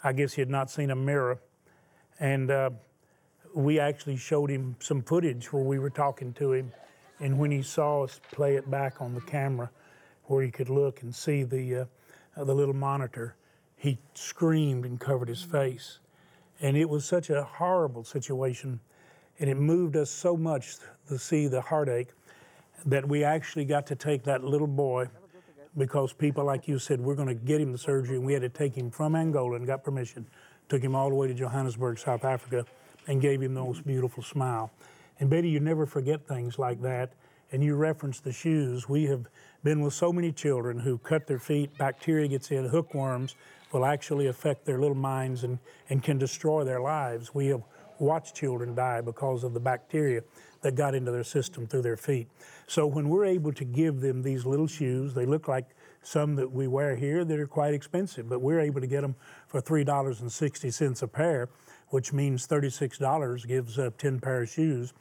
I 0.04 0.12
guess 0.12 0.34
he 0.34 0.42
had 0.42 0.50
not 0.50 0.70
seen 0.70 0.90
a 0.90 0.94
mirror. 0.94 1.40
And 2.20 2.50
uh, 2.50 2.70
we 3.54 3.80
actually 3.80 4.18
showed 4.18 4.50
him 4.50 4.76
some 4.78 5.00
footage 5.00 5.50
where 5.50 5.62
we 5.62 5.78
were 5.78 5.88
talking 5.88 6.34
to 6.34 6.52
him. 6.52 6.70
And 7.18 7.38
when 7.38 7.50
he 7.50 7.62
saw 7.62 8.04
us 8.04 8.20
play 8.30 8.56
it 8.56 8.70
back 8.70 9.00
on 9.00 9.14
the 9.14 9.22
camera, 9.22 9.70
where 10.24 10.44
he 10.44 10.50
could 10.50 10.68
look 10.68 11.00
and 11.00 11.14
see 11.14 11.44
the, 11.44 11.88
uh, 12.36 12.44
the 12.44 12.54
little 12.54 12.74
monitor, 12.74 13.36
he 13.76 13.98
screamed 14.12 14.84
and 14.84 15.00
covered 15.00 15.28
his 15.28 15.42
face. 15.42 16.00
And 16.60 16.76
it 16.76 16.90
was 16.90 17.06
such 17.06 17.30
a 17.30 17.42
horrible 17.42 18.04
situation. 18.04 18.80
And 19.38 19.48
it 19.48 19.56
moved 19.56 19.96
us 19.96 20.10
so 20.10 20.36
much 20.36 20.76
to 21.08 21.18
see 21.18 21.46
the 21.46 21.62
heartache 21.62 22.10
that 22.86 23.06
we 23.06 23.24
actually 23.24 23.64
got 23.64 23.86
to 23.86 23.94
take 23.94 24.24
that 24.24 24.44
little 24.44 24.66
boy 24.66 25.08
because 25.76 26.12
people 26.12 26.44
like 26.44 26.66
you 26.66 26.78
said, 26.78 27.00
we're 27.00 27.14
going 27.14 27.28
to 27.28 27.34
get 27.34 27.60
him 27.60 27.72
the 27.72 27.78
surgery, 27.78 28.16
and 28.16 28.26
we 28.26 28.32
had 28.32 28.42
to 28.42 28.48
take 28.48 28.74
him 28.74 28.90
from 28.90 29.14
Angola 29.14 29.56
and 29.56 29.66
got 29.66 29.84
permission. 29.84 30.26
Took 30.68 30.82
him 30.82 30.94
all 30.94 31.08
the 31.08 31.14
way 31.14 31.28
to 31.28 31.34
Johannesburg, 31.34 31.98
South 31.98 32.24
Africa, 32.24 32.64
and 33.06 33.20
gave 33.20 33.40
him 33.42 33.54
the 33.54 33.60
most 33.60 33.86
beautiful 33.86 34.22
smile. 34.22 34.70
And 35.20 35.30
Betty, 35.30 35.48
you 35.48 35.60
never 35.60 35.86
forget 35.86 36.26
things 36.26 36.58
like 36.58 36.80
that. 36.82 37.12
And 37.52 37.62
you 37.62 37.74
referenced 37.74 38.24
the 38.24 38.32
shoes. 38.32 38.88
We 38.88 39.06
have 39.06 39.26
been 39.64 39.80
with 39.80 39.92
so 39.92 40.12
many 40.12 40.32
children 40.32 40.78
who 40.78 40.98
cut 40.98 41.26
their 41.26 41.38
feet, 41.38 41.76
bacteria 41.78 42.28
gets 42.28 42.50
in, 42.50 42.68
hookworms 42.68 43.34
will 43.72 43.84
actually 43.84 44.26
affect 44.26 44.64
their 44.64 44.78
little 44.80 44.96
minds 44.96 45.44
and, 45.44 45.58
and 45.90 46.02
can 46.02 46.18
destroy 46.18 46.64
their 46.64 46.80
lives. 46.80 47.34
We 47.34 47.46
have 47.48 47.62
watched 47.98 48.34
children 48.34 48.74
die 48.74 49.00
because 49.00 49.44
of 49.44 49.54
the 49.54 49.60
bacteria 49.60 50.22
that 50.62 50.74
got 50.74 50.94
into 50.94 51.10
their 51.10 51.24
system 51.24 51.66
through 51.66 51.82
their 51.82 51.96
feet. 51.96 52.28
So 52.66 52.86
when 52.86 53.08
we're 53.08 53.24
able 53.24 53.52
to 53.52 53.64
give 53.64 54.00
them 54.00 54.22
these 54.22 54.46
little 54.46 54.66
shoes, 54.66 55.14
they 55.14 55.26
look 55.26 55.48
like 55.48 55.66
some 56.02 56.36
that 56.36 56.50
we 56.50 56.66
wear 56.66 56.96
here 56.96 57.24
that 57.24 57.38
are 57.38 57.46
quite 57.46 57.74
expensive, 57.74 58.28
but 58.28 58.40
we're 58.40 58.60
able 58.60 58.80
to 58.80 58.86
get 58.86 59.02
them 59.02 59.14
for 59.48 59.60
$3.60 59.60 61.02
a 61.02 61.08
pair, 61.08 61.48
which 61.88 62.12
means 62.12 62.46
$36 62.46 63.46
gives 63.46 63.78
up 63.78 63.98
10 63.98 64.20
pair 64.20 64.42
of 64.42 64.48
shoes. 64.48 64.92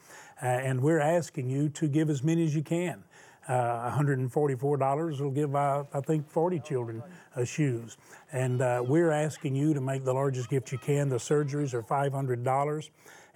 Uh, 0.42 0.46
and 0.46 0.82
we're 0.82 1.00
asking 1.00 1.50
you 1.50 1.70
to 1.70 1.88
give 1.88 2.10
as 2.10 2.24
many 2.24 2.44
as 2.44 2.56
you 2.56 2.64
can. 2.64 3.04
Uh, 3.48 3.92
$144 3.98 5.20
will 5.20 5.32
give, 5.32 5.56
uh, 5.56 5.84
I 5.92 6.02
think, 6.02 6.30
40 6.30 6.60
children 6.60 7.04
uh, 7.36 7.44
shoes. 7.44 7.98
And 8.32 8.62
uh, 8.62 8.84
we're 8.86 9.10
asking 9.10 9.56
you 9.56 9.74
to 9.74 9.82
make 9.82 10.06
the 10.06 10.14
largest 10.14 10.50
gift 10.50 10.72
you 10.72 10.78
can. 10.78 11.10
The 11.10 11.16
surgeries 11.16 11.74
are 11.74 11.82
$500. 11.82 12.90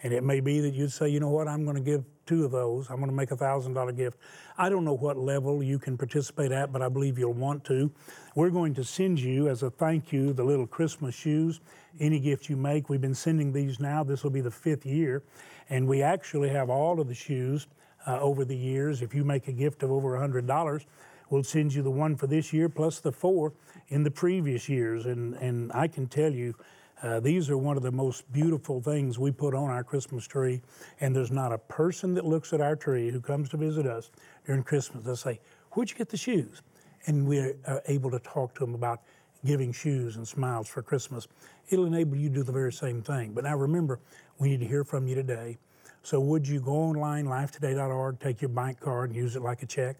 And 0.03 0.13
it 0.13 0.23
may 0.23 0.41
be 0.41 0.59
that 0.59 0.73
you'd 0.73 0.91
say, 0.91 1.07
you 1.07 1.21
know 1.21 1.29
what, 1.29 1.47
I'm 1.47 1.63
going 1.63 1.77
to 1.77 1.81
give 1.81 2.03
two 2.25 2.43
of 2.43 2.51
those. 2.51 2.89
I'm 2.89 2.97
going 2.97 3.09
to 3.09 3.15
make 3.15 3.31
a 3.31 3.37
$1,000 3.37 3.95
gift. 3.95 4.17
I 4.57 4.69
don't 4.69 4.83
know 4.83 4.93
what 4.93 5.17
level 5.17 5.63
you 5.63 5.79
can 5.79 5.97
participate 5.97 6.51
at, 6.51 6.71
but 6.73 6.81
I 6.81 6.89
believe 6.89 7.17
you'll 7.17 7.33
want 7.33 7.63
to. 7.65 7.89
We're 8.35 8.49
going 8.49 8.73
to 8.75 8.83
send 8.83 9.19
you, 9.19 9.47
as 9.47 9.63
a 9.63 9.69
thank 9.69 10.11
you, 10.11 10.33
the 10.33 10.43
little 10.43 10.67
Christmas 10.67 11.15
shoes. 11.15 11.61
Any 11.99 12.19
gift 12.19 12.49
you 12.49 12.57
make, 12.57 12.89
we've 12.89 13.01
been 13.01 13.15
sending 13.15 13.53
these 13.53 13.79
now. 13.79 14.03
This 14.03 14.23
will 14.23 14.31
be 14.31 14.41
the 14.41 14.51
fifth 14.51 14.85
year. 14.85 15.23
And 15.69 15.87
we 15.87 16.01
actually 16.01 16.49
have 16.49 16.69
all 16.69 16.99
of 16.99 17.07
the 17.07 17.15
shoes 17.15 17.67
uh, 18.05 18.19
over 18.19 18.43
the 18.43 18.57
years. 18.57 19.01
If 19.01 19.15
you 19.15 19.23
make 19.23 19.47
a 19.47 19.53
gift 19.53 19.83
of 19.83 19.91
over 19.91 20.17
$100, 20.17 20.85
we'll 21.29 21.43
send 21.43 21.73
you 21.73 21.81
the 21.81 21.91
one 21.91 22.15
for 22.17 22.27
this 22.27 22.51
year 22.51 22.67
plus 22.67 22.99
the 22.99 23.11
four 23.11 23.53
in 23.87 24.03
the 24.03 24.11
previous 24.11 24.67
years. 24.67 25.05
And, 25.05 25.35
and 25.35 25.71
I 25.73 25.87
can 25.87 26.07
tell 26.07 26.31
you, 26.31 26.55
uh, 27.03 27.19
these 27.19 27.49
are 27.49 27.57
one 27.57 27.77
of 27.77 27.83
the 27.83 27.91
most 27.91 28.31
beautiful 28.31 28.81
things 28.81 29.19
we 29.19 29.29
put 29.29 29.53
on 29.53 29.69
our 29.69 29.83
Christmas 29.83 30.25
tree, 30.25 30.61
and 31.01 31.15
there's 31.15 31.31
not 31.31 31.51
a 31.51 31.57
person 31.57 32.13
that 32.13 32.25
looks 32.25 32.53
at 32.53 32.61
our 32.61 32.75
tree 32.75 33.11
who 33.11 33.19
comes 33.19 33.49
to 33.49 33.57
visit 33.57 33.85
us 33.85 34.09
during 34.45 34.63
Christmas 34.63 35.03
that 35.03 35.17
say, 35.17 35.39
"Where'd 35.73 35.91
you 35.91 35.97
get 35.97 36.09
the 36.09 36.17
shoes?" 36.17 36.61
And 37.05 37.27
we're 37.27 37.55
able 37.87 38.09
to 38.09 38.19
talk 38.19 38.55
to 38.55 38.65
them 38.65 38.73
about 38.73 39.01
giving 39.45 39.71
shoes 39.73 40.15
and 40.15 40.27
smiles 40.27 40.67
for 40.67 40.81
Christmas. 40.81 41.27
It'll 41.69 41.85
enable 41.85 42.15
you 42.15 42.29
to 42.29 42.35
do 42.35 42.43
the 42.43 42.51
very 42.51 42.71
same 42.71 43.01
thing. 43.01 43.33
But 43.33 43.43
now 43.43 43.57
remember, 43.57 43.99
we 44.39 44.49
need 44.49 44.61
to 44.61 44.67
hear 44.67 44.83
from 44.83 45.07
you 45.07 45.15
today. 45.15 45.57
So 46.01 46.19
would 46.19 46.47
you 46.47 46.59
go 46.59 46.71
online, 46.71 47.25
lifetoday.org, 47.25 48.19
take 48.19 48.41
your 48.41 48.49
bank 48.49 48.79
card 48.79 49.09
and 49.09 49.17
use 49.17 49.35
it 49.35 49.41
like 49.41 49.63
a 49.63 49.65
check? 49.65 49.97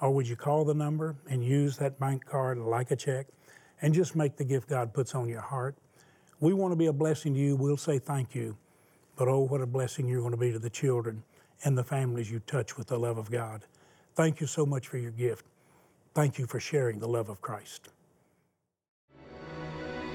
Or 0.00 0.10
would 0.10 0.28
you 0.28 0.36
call 0.36 0.64
the 0.64 0.74
number 0.74 1.16
and 1.28 1.44
use 1.44 1.76
that 1.78 1.98
bank 1.98 2.24
card 2.24 2.58
like 2.58 2.90
a 2.90 2.96
check 2.96 3.26
and 3.82 3.94
just 3.94 4.16
make 4.16 4.36
the 4.36 4.44
gift 4.44 4.68
God 4.68 4.92
puts 4.92 5.14
on 5.14 5.28
your 5.28 5.40
heart? 5.40 5.76
We 6.40 6.52
want 6.52 6.72
to 6.72 6.76
be 6.76 6.86
a 6.86 6.92
blessing 6.92 7.34
to 7.34 7.40
you. 7.40 7.56
We'll 7.56 7.76
say 7.76 7.98
thank 7.98 8.34
you. 8.34 8.56
But 9.16 9.28
oh, 9.28 9.40
what 9.40 9.60
a 9.60 9.66
blessing 9.66 10.08
you're 10.08 10.20
going 10.20 10.32
to 10.32 10.36
be 10.36 10.52
to 10.52 10.58
the 10.58 10.70
children 10.70 11.22
and 11.64 11.78
the 11.78 11.84
families 11.84 12.30
you 12.30 12.40
touch 12.40 12.76
with 12.76 12.88
the 12.88 12.98
love 12.98 13.18
of 13.18 13.30
God. 13.30 13.64
Thank 14.14 14.40
you 14.40 14.46
so 14.46 14.66
much 14.66 14.88
for 14.88 14.98
your 14.98 15.12
gift. 15.12 15.46
Thank 16.14 16.38
you 16.38 16.46
for 16.46 16.60
sharing 16.60 16.98
the 16.98 17.08
love 17.08 17.28
of 17.28 17.40
Christ. 17.40 17.88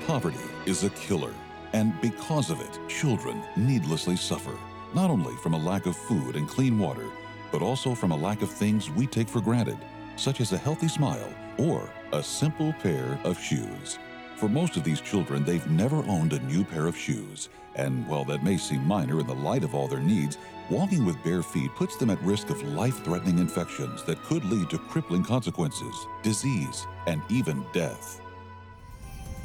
Poverty 0.07 0.37
is 0.65 0.83
a 0.83 0.89
killer, 0.91 1.33
and 1.73 1.99
because 2.01 2.49
of 2.49 2.61
it, 2.61 2.79
children 2.87 3.43
needlessly 3.55 4.15
suffer, 4.15 4.57
not 4.93 5.09
only 5.09 5.35
from 5.37 5.53
a 5.53 5.57
lack 5.57 5.85
of 5.85 5.95
food 5.95 6.35
and 6.35 6.47
clean 6.47 6.79
water, 6.79 7.05
but 7.51 7.61
also 7.61 7.93
from 7.93 8.11
a 8.11 8.17
lack 8.17 8.41
of 8.41 8.49
things 8.49 8.89
we 8.91 9.05
take 9.05 9.27
for 9.27 9.41
granted, 9.41 9.77
such 10.15 10.41
as 10.41 10.51
a 10.51 10.57
healthy 10.57 10.87
smile 10.87 11.33
or 11.57 11.89
a 12.13 12.23
simple 12.23 12.73
pair 12.73 13.19
of 13.23 13.39
shoes. 13.39 13.99
For 14.39 14.47
most 14.47 14.77
of 14.77 14.85
these 14.85 15.01
children, 15.01 15.43
they've 15.43 15.69
never 15.69 15.97
owned 16.05 16.31
a 16.31 16.39
new 16.43 16.63
pair 16.63 16.87
of 16.87 16.95
shoes. 16.95 17.49
And 17.75 18.07
while 18.07 18.23
that 18.23 18.41
may 18.41 18.55
seem 18.55 18.85
minor 18.85 19.19
in 19.19 19.27
the 19.27 19.35
light 19.35 19.65
of 19.65 19.75
all 19.75 19.89
their 19.89 19.99
needs, 19.99 20.37
walking 20.69 21.03
with 21.03 21.21
bare 21.25 21.43
feet 21.43 21.75
puts 21.75 21.97
them 21.97 22.09
at 22.09 22.21
risk 22.21 22.49
of 22.49 22.63
life 22.63 23.03
threatening 23.03 23.39
infections 23.39 24.01
that 24.05 24.23
could 24.23 24.45
lead 24.45 24.69
to 24.69 24.77
crippling 24.77 25.25
consequences, 25.25 25.93
disease, 26.23 26.87
and 27.05 27.21
even 27.29 27.65
death. 27.73 28.21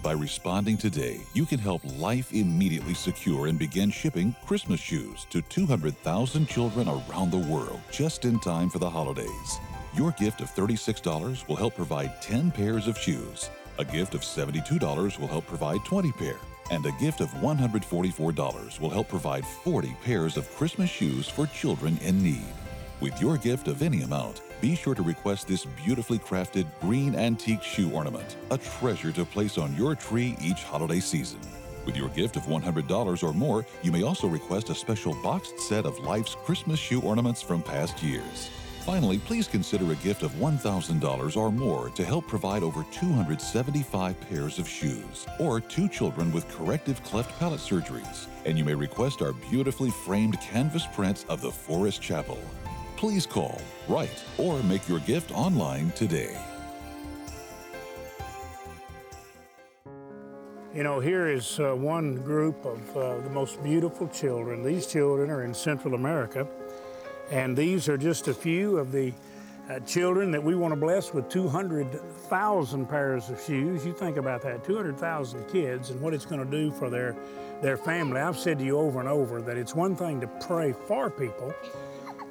By 0.01 0.13
responding 0.13 0.77
today, 0.77 1.23
you 1.33 1.45
can 1.45 1.59
help 1.59 1.83
Life 1.99 2.33
immediately 2.33 2.95
secure 2.95 3.49
and 3.49 3.59
begin 3.59 3.91
shipping 3.91 4.33
Christmas 4.47 4.79
shoes 4.79 5.27
to 5.31 5.43
200,000 5.43 6.47
children 6.49 6.89
around 6.89 7.33
the 7.33 7.49
world 7.53 7.81
just 7.91 8.25
in 8.25 8.39
time 8.39 8.71
for 8.71 8.79
the 8.79 8.91
holidays. 8.91 9.59
Your 9.97 10.13
gift 10.13 10.41
of 10.41 10.55
$36 10.55 11.49
will 11.49 11.57
help 11.57 11.75
provide 11.75 12.23
10 12.23 12.53
pairs 12.53 12.87
of 12.87 12.97
shoes 12.97 13.51
a 13.79 13.85
gift 13.85 14.15
of 14.15 14.21
$72 14.21 15.19
will 15.19 15.27
help 15.27 15.47
provide 15.47 15.85
20 15.85 16.13
pair, 16.13 16.37
and 16.71 16.85
a 16.87 16.93
gift 16.93 17.21
of 17.21 17.31
$144 17.35 18.81
will 18.81 18.91
help 18.91 19.09
provide 19.09 19.45
40 19.45 19.97
pairs 20.05 20.37
of 20.37 20.51
Christmas 20.57 20.91
shoes 20.91 21.29
for 21.29 21.47
children 21.49 21.99
in 21.99 22.23
need. 22.23 22.47
With 23.01 23.21
your 23.21 23.37
gift 23.37 23.69
of 23.69 23.83
any 23.83 24.03
amount, 24.03 24.43
be 24.61 24.77
sure 24.77 24.95
to 24.95 25.03
request 25.03 25.49
this 25.49 25.67
beautifully 25.85 26.19
crafted 26.19 26.67
green 26.81 27.15
antique 27.17 27.63
shoe 27.63 27.91
ornament, 27.91 28.37
a 28.51 28.59
treasure 28.59 29.13
to 29.13 29.25
place 29.25 29.59
on 29.59 29.75
your 29.77 29.95
tree 29.95 30.37
each 30.41 30.63
holiday 30.63 31.01
season. 31.01 31.41
With 31.85 31.97
your 31.97 32.09
gift 32.11 32.37
of 32.37 32.45
$100 32.45 33.23
or 33.23 33.35
more, 33.35 33.67
you 33.83 33.93
may 33.93 34.05
also 34.05 34.27
request 34.27 34.71
a 34.71 34.75
special 34.75 35.15
boxed 35.23 35.59
set 35.61 35.85
of 35.85 35.99
Life's 35.99 36.35
Christmas 36.35 36.79
shoe 36.79 37.03
ornaments 37.03 37.43
from 37.43 37.63
past 37.63 38.03
years. 38.03 38.49
Finally, 38.85 39.17
please 39.17 39.49
consider 39.49 39.93
a 39.93 39.97
gift 39.97 40.23
of 40.23 40.31
$1,000 40.33 41.37
or 41.39 41.51
more 41.51 41.89
to 41.89 42.05
help 42.05 42.29
provide 42.29 42.63
over 42.63 42.85
275 42.93 44.21
pairs 44.29 44.59
of 44.59 44.69
shoes 44.69 45.27
or 45.41 45.59
two 45.59 45.89
children 45.89 46.31
with 46.33 46.47
corrective 46.51 47.03
cleft 47.03 47.37
palate 47.39 47.61
surgeries. 47.61 48.27
And 48.45 48.59
you 48.59 48.65
may 48.65 48.75
request 48.75 49.23
our 49.23 49.33
beautifully 49.33 49.89
framed 49.89 50.39
canvas 50.39 50.87
prints 50.93 51.25
of 51.31 51.41
the 51.41 51.51
Forest 51.51 52.03
Chapel. 52.03 52.39
Please 52.99 53.25
call, 53.25 53.59
write, 53.89 54.23
or 54.37 54.63
make 54.65 54.87
your 54.87 55.01
gift 55.01 55.33
online 55.33 55.91
today. 55.93 56.39
You 60.75 60.83
know, 60.83 61.01
here 61.01 61.29
is 61.29 61.59
uh, 61.59 61.73
one 61.75 62.17
group 62.17 62.67
of 62.67 62.97
uh, 62.97 63.21
the 63.21 63.31
most 63.31 63.63
beautiful 63.63 64.09
children. 64.09 64.63
These 64.63 64.89
children 64.89 65.31
are 65.31 65.45
in 65.45 65.55
Central 65.55 65.95
America, 65.95 66.47
and 67.31 67.57
these 67.57 67.89
are 67.89 67.97
just 67.97 68.29
a 68.29 68.35
few 68.35 68.79
of 68.79 68.93
the 68.93 69.13
uh, 69.71 69.81
children 69.81 70.31
that 70.31 70.43
we 70.43 70.55
want 70.55 70.73
to 70.73 70.77
bless 70.81 71.15
with 71.15 71.29
200,000 71.31 72.87
pairs 72.87 73.31
of 73.31 73.41
shoes. 73.41 73.85
You 73.87 73.93
think 73.93 74.19
about 74.19 74.43
that 74.43 74.65
200,000 74.65 75.49
kids 75.49 75.91
and 75.91 76.01
what 76.01 76.13
it's 76.13 76.27
going 76.27 76.45
to 76.45 76.51
do 76.51 76.71
for 76.71 76.91
their, 76.91 77.17
their 77.63 77.77
family. 77.77 78.21
I've 78.21 78.39
said 78.39 78.59
to 78.59 78.65
you 78.65 78.79
over 78.79 79.01
and 79.01 79.09
over 79.09 79.41
that 79.41 79.57
it's 79.57 79.75
one 79.75 79.97
thing 79.97 80.21
to 80.21 80.27
pray 80.27 80.75
for 80.87 81.09
people, 81.09 81.55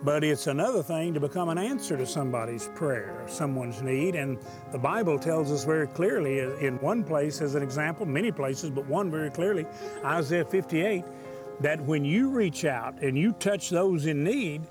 but 0.03 0.23
it's 0.23 0.45
another 0.45 0.83
thing 0.83 1.13
to 1.15 1.19
become 1.19 1.49
an 1.49 1.57
answer 1.57 1.97
to 1.97 2.05
somebody's 2.05 2.67
prayer, 2.75 3.19
someone's 3.27 3.81
need. 3.81 4.15
And 4.15 4.37
the 4.71 4.77
Bible 4.77 5.17
tells 5.17 5.51
us 5.51 5.65
very 5.65 5.87
clearly, 5.87 6.39
in 6.39 6.79
one 6.81 7.03
place 7.03 7.41
as 7.41 7.55
an 7.55 7.63
example, 7.63 8.05
many 8.05 8.31
places, 8.31 8.69
but 8.69 8.85
one 8.85 9.09
very 9.09 9.31
clearly, 9.31 9.65
Isaiah 10.05 10.45
58, 10.45 11.03
that 11.61 11.81
when 11.81 12.05
you 12.05 12.29
reach 12.29 12.65
out 12.65 13.01
and 13.01 13.17
you 13.17 13.31
touch 13.33 13.71
those 13.71 14.05
in 14.05 14.23
need, 14.23 14.61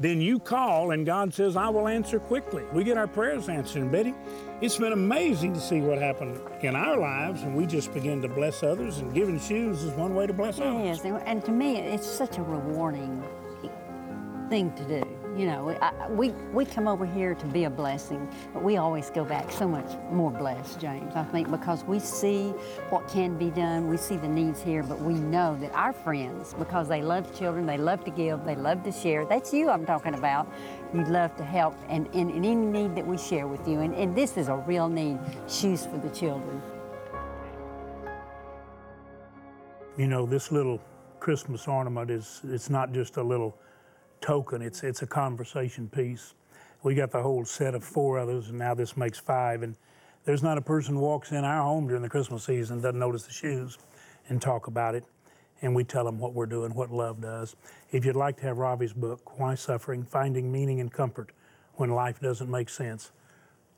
then 0.00 0.20
you 0.20 0.38
call 0.38 0.90
and 0.90 1.06
God 1.06 1.32
says, 1.32 1.56
I 1.56 1.68
will 1.68 1.86
answer 1.86 2.18
quickly. 2.18 2.64
We 2.72 2.84
get 2.84 2.96
our 2.96 3.06
prayers 3.06 3.48
answered. 3.48 3.82
And 3.82 3.92
Betty, 3.92 4.14
it's 4.60 4.78
been 4.78 4.92
amazing 4.92 5.52
to 5.52 5.60
see 5.60 5.80
what 5.80 5.98
happened 5.98 6.40
in 6.62 6.74
our 6.74 6.96
lives, 6.98 7.42
and 7.42 7.54
we 7.54 7.66
just 7.66 7.94
begin 7.94 8.20
to 8.22 8.28
bless 8.28 8.62
others, 8.62 8.98
and 8.98 9.14
giving 9.14 9.38
shoes 9.38 9.82
is 9.82 9.92
one 9.92 10.14
way 10.14 10.26
to 10.26 10.32
bless 10.32 10.58
others. 10.58 11.00
It 11.00 11.06
is, 11.06 11.22
and 11.24 11.44
to 11.44 11.52
me, 11.52 11.76
it's 11.76 12.06
such 12.06 12.38
a 12.38 12.42
rewarding 12.42 13.22
thing 14.48 14.72
to 14.74 14.84
do. 14.84 15.19
You 15.36 15.46
know, 15.46 15.78
I, 15.80 16.08
we, 16.10 16.30
we 16.52 16.64
come 16.64 16.88
over 16.88 17.06
here 17.06 17.34
to 17.36 17.46
be 17.46 17.64
a 17.64 17.70
blessing, 17.70 18.28
but 18.52 18.64
we 18.64 18.78
always 18.78 19.10
go 19.10 19.24
back 19.24 19.52
so 19.52 19.68
much 19.68 19.88
more 20.10 20.30
blessed, 20.30 20.80
James, 20.80 21.14
I 21.14 21.22
think, 21.22 21.50
because 21.50 21.84
we 21.84 22.00
see 22.00 22.48
what 22.90 23.06
can 23.06 23.38
be 23.38 23.48
done, 23.50 23.88
we 23.88 23.96
see 23.96 24.16
the 24.16 24.28
needs 24.28 24.60
here, 24.60 24.82
but 24.82 25.00
we 25.00 25.14
know 25.14 25.56
that 25.60 25.72
our 25.72 25.92
friends, 25.92 26.52
because 26.54 26.88
they 26.88 27.00
love 27.00 27.32
children, 27.38 27.64
they 27.64 27.78
love 27.78 28.04
to 28.04 28.10
give, 28.10 28.44
they 28.44 28.56
love 28.56 28.82
to 28.82 28.90
share, 28.90 29.24
that's 29.24 29.54
you 29.54 29.70
I'm 29.70 29.86
talking 29.86 30.14
about, 30.14 30.52
you 30.92 31.04
love 31.04 31.34
to 31.36 31.44
help 31.44 31.76
and 31.88 32.08
in, 32.12 32.30
any 32.32 32.56
need 32.56 32.96
that 32.96 33.06
we 33.06 33.16
share 33.16 33.46
with 33.46 33.66
you. 33.68 33.80
And, 33.80 33.94
and 33.94 34.16
this 34.16 34.36
is 34.36 34.48
a 34.48 34.56
real 34.56 34.88
need, 34.88 35.18
shoes 35.48 35.86
for 35.86 35.98
the 35.98 36.10
children. 36.10 36.60
You 39.96 40.08
know, 40.08 40.26
this 40.26 40.50
little 40.50 40.80
Christmas 41.20 41.68
ornament 41.68 42.10
is, 42.10 42.40
it's 42.44 42.68
not 42.68 42.92
just 42.92 43.16
a 43.16 43.22
little 43.22 43.56
token. 44.20 44.62
It's 44.62 44.82
it's 44.82 45.02
a 45.02 45.06
conversation 45.06 45.88
piece. 45.88 46.34
We 46.82 46.94
got 46.94 47.10
the 47.10 47.22
whole 47.22 47.44
set 47.44 47.74
of 47.74 47.84
four 47.84 48.18
others, 48.18 48.48
and 48.48 48.58
now 48.58 48.74
this 48.74 48.96
makes 48.96 49.18
five. 49.18 49.62
And 49.62 49.76
there's 50.24 50.42
not 50.42 50.58
a 50.58 50.62
person 50.62 50.98
walks 50.98 51.32
in 51.32 51.44
our 51.44 51.62
home 51.62 51.86
during 51.86 52.02
the 52.02 52.08
Christmas 52.08 52.44
season 52.44 52.80
doesn't 52.80 52.98
notice 52.98 53.24
the 53.24 53.32
shoes 53.32 53.78
and 54.28 54.40
talk 54.40 54.66
about 54.66 54.94
it. 54.94 55.04
And 55.62 55.74
we 55.74 55.84
tell 55.84 56.04
them 56.04 56.18
what 56.18 56.32
we're 56.32 56.46
doing, 56.46 56.74
what 56.74 56.90
love 56.90 57.20
does. 57.20 57.54
If 57.92 58.06
you'd 58.06 58.16
like 58.16 58.38
to 58.38 58.44
have 58.44 58.56
Ravi's 58.56 58.94
book, 58.94 59.38
Why 59.38 59.54
Suffering? 59.54 60.04
Finding 60.04 60.50
Meaning 60.50 60.80
and 60.80 60.90
Comfort 60.90 61.32
When 61.74 61.90
Life 61.90 62.20
Doesn't 62.20 62.50
Make 62.50 62.70
Sense, 62.70 63.12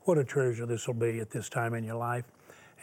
what 0.01 0.17
a 0.17 0.23
treasure 0.23 0.65
this 0.65 0.87
will 0.87 0.93
be 0.93 1.19
at 1.19 1.29
this 1.29 1.49
time 1.49 1.73
in 1.73 1.83
your 1.83 1.95
life. 1.95 2.25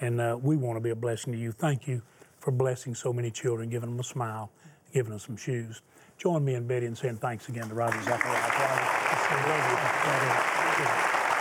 And 0.00 0.20
uh, 0.20 0.38
we 0.40 0.56
want 0.56 0.76
to 0.76 0.80
be 0.80 0.90
a 0.90 0.96
blessing 0.96 1.32
to 1.32 1.38
you. 1.38 1.52
Thank 1.52 1.86
you 1.86 2.02
for 2.40 2.50
blessing 2.50 2.94
so 2.94 3.12
many 3.12 3.30
children, 3.30 3.68
giving 3.68 3.90
them 3.90 4.00
a 4.00 4.04
smile, 4.04 4.50
giving 4.92 5.12
us 5.12 5.26
some 5.26 5.36
shoes 5.36 5.82
join 6.20 6.44
me 6.44 6.52
and 6.52 6.68
Betty 6.68 6.84
in 6.84 6.94
saying 6.94 7.16
thanks 7.16 7.48
again 7.48 7.66
to 7.66 7.74
Ravi 7.74 7.96
Zachariah. 8.04 8.44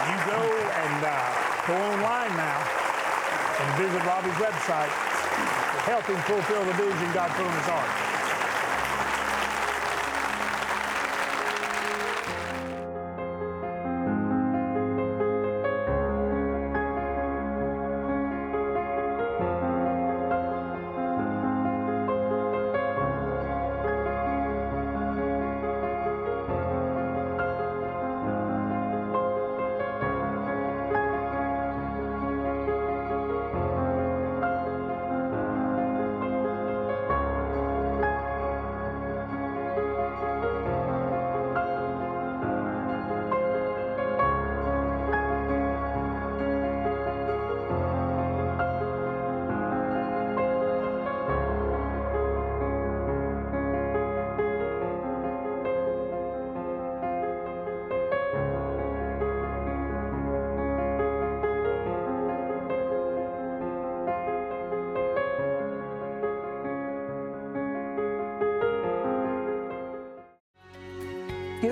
You 0.07 0.15
go 0.23 0.39
and 0.39 1.03
uh, 1.03 1.67
go 1.67 1.75
online 1.75 2.31
now 2.39 2.63
and 3.59 3.67
visit 3.75 3.99
Ravi's 4.07 4.39
website. 4.39 4.87
Help 5.83 6.05
him 6.05 6.15
fulfill 6.23 6.63
the 6.63 6.73
vision 6.79 7.11
God 7.13 7.29
put 7.31 7.45
on 7.45 7.53
his 7.59 7.67
heart. 7.67 8.18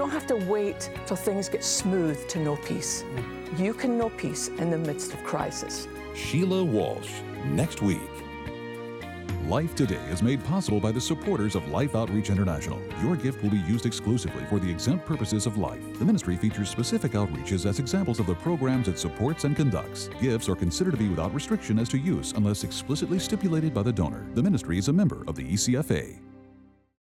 Don't 0.08 0.14
have 0.14 0.40
to 0.40 0.46
wait 0.50 0.90
till 1.06 1.18
things 1.18 1.50
get 1.50 1.62
smooth 1.62 2.26
to 2.30 2.40
know 2.40 2.56
peace. 2.56 3.04
You 3.58 3.74
can 3.74 3.98
know 3.98 4.10
peace 4.12 4.48
in 4.48 4.70
the 4.70 4.78
midst 4.78 5.14
of 5.14 5.22
crisis. 5.26 5.86
Sheila 6.16 6.64
Walsh, 6.64 7.12
next 7.48 7.82
week. 7.82 8.00
Life 9.50 9.76
Today 9.76 10.02
is 10.10 10.24
made 10.24 10.42
possible 10.46 10.80
by 10.80 10.94
the 10.94 11.02
supporters 11.02 11.56
of 11.56 11.68
Life 11.72 11.94
Outreach 11.94 12.30
International. 12.30 12.82
Your 13.04 13.18
gift 13.18 13.44
will 13.44 13.50
be 13.50 13.58
used 13.58 13.86
exclusively 13.86 14.46
for 14.46 14.60
the 14.60 14.72
exempt 14.72 15.06
purposes 15.06 15.46
of 15.46 15.58
life. 15.58 15.84
The 16.00 16.06
ministry 16.06 16.38
features 16.38 16.70
specific 16.70 17.12
outreaches 17.12 17.66
as 17.66 17.80
examples 17.80 18.22
of 18.22 18.28
the 18.28 18.36
programs 18.36 18.88
it 18.88 18.98
supports 18.98 19.44
and 19.44 19.58
conducts. 19.58 20.10
Gifts 20.22 20.48
are 20.48 20.56
considered 20.56 20.92
to 20.92 20.98
be 20.98 21.10
without 21.10 21.34
restriction 21.34 21.80
as 21.80 21.90
to 21.90 21.98
use 21.98 22.32
unless 22.32 22.64
explicitly 22.64 23.20
stipulated 23.20 23.74
by 23.74 23.84
the 23.84 23.92
donor. 23.92 24.26
The 24.36 24.44
ministry 24.44 24.78
is 24.78 24.88
a 24.88 24.94
member 24.94 25.26
of 25.28 25.36
the 25.36 25.44
ECFA. 25.44 26.27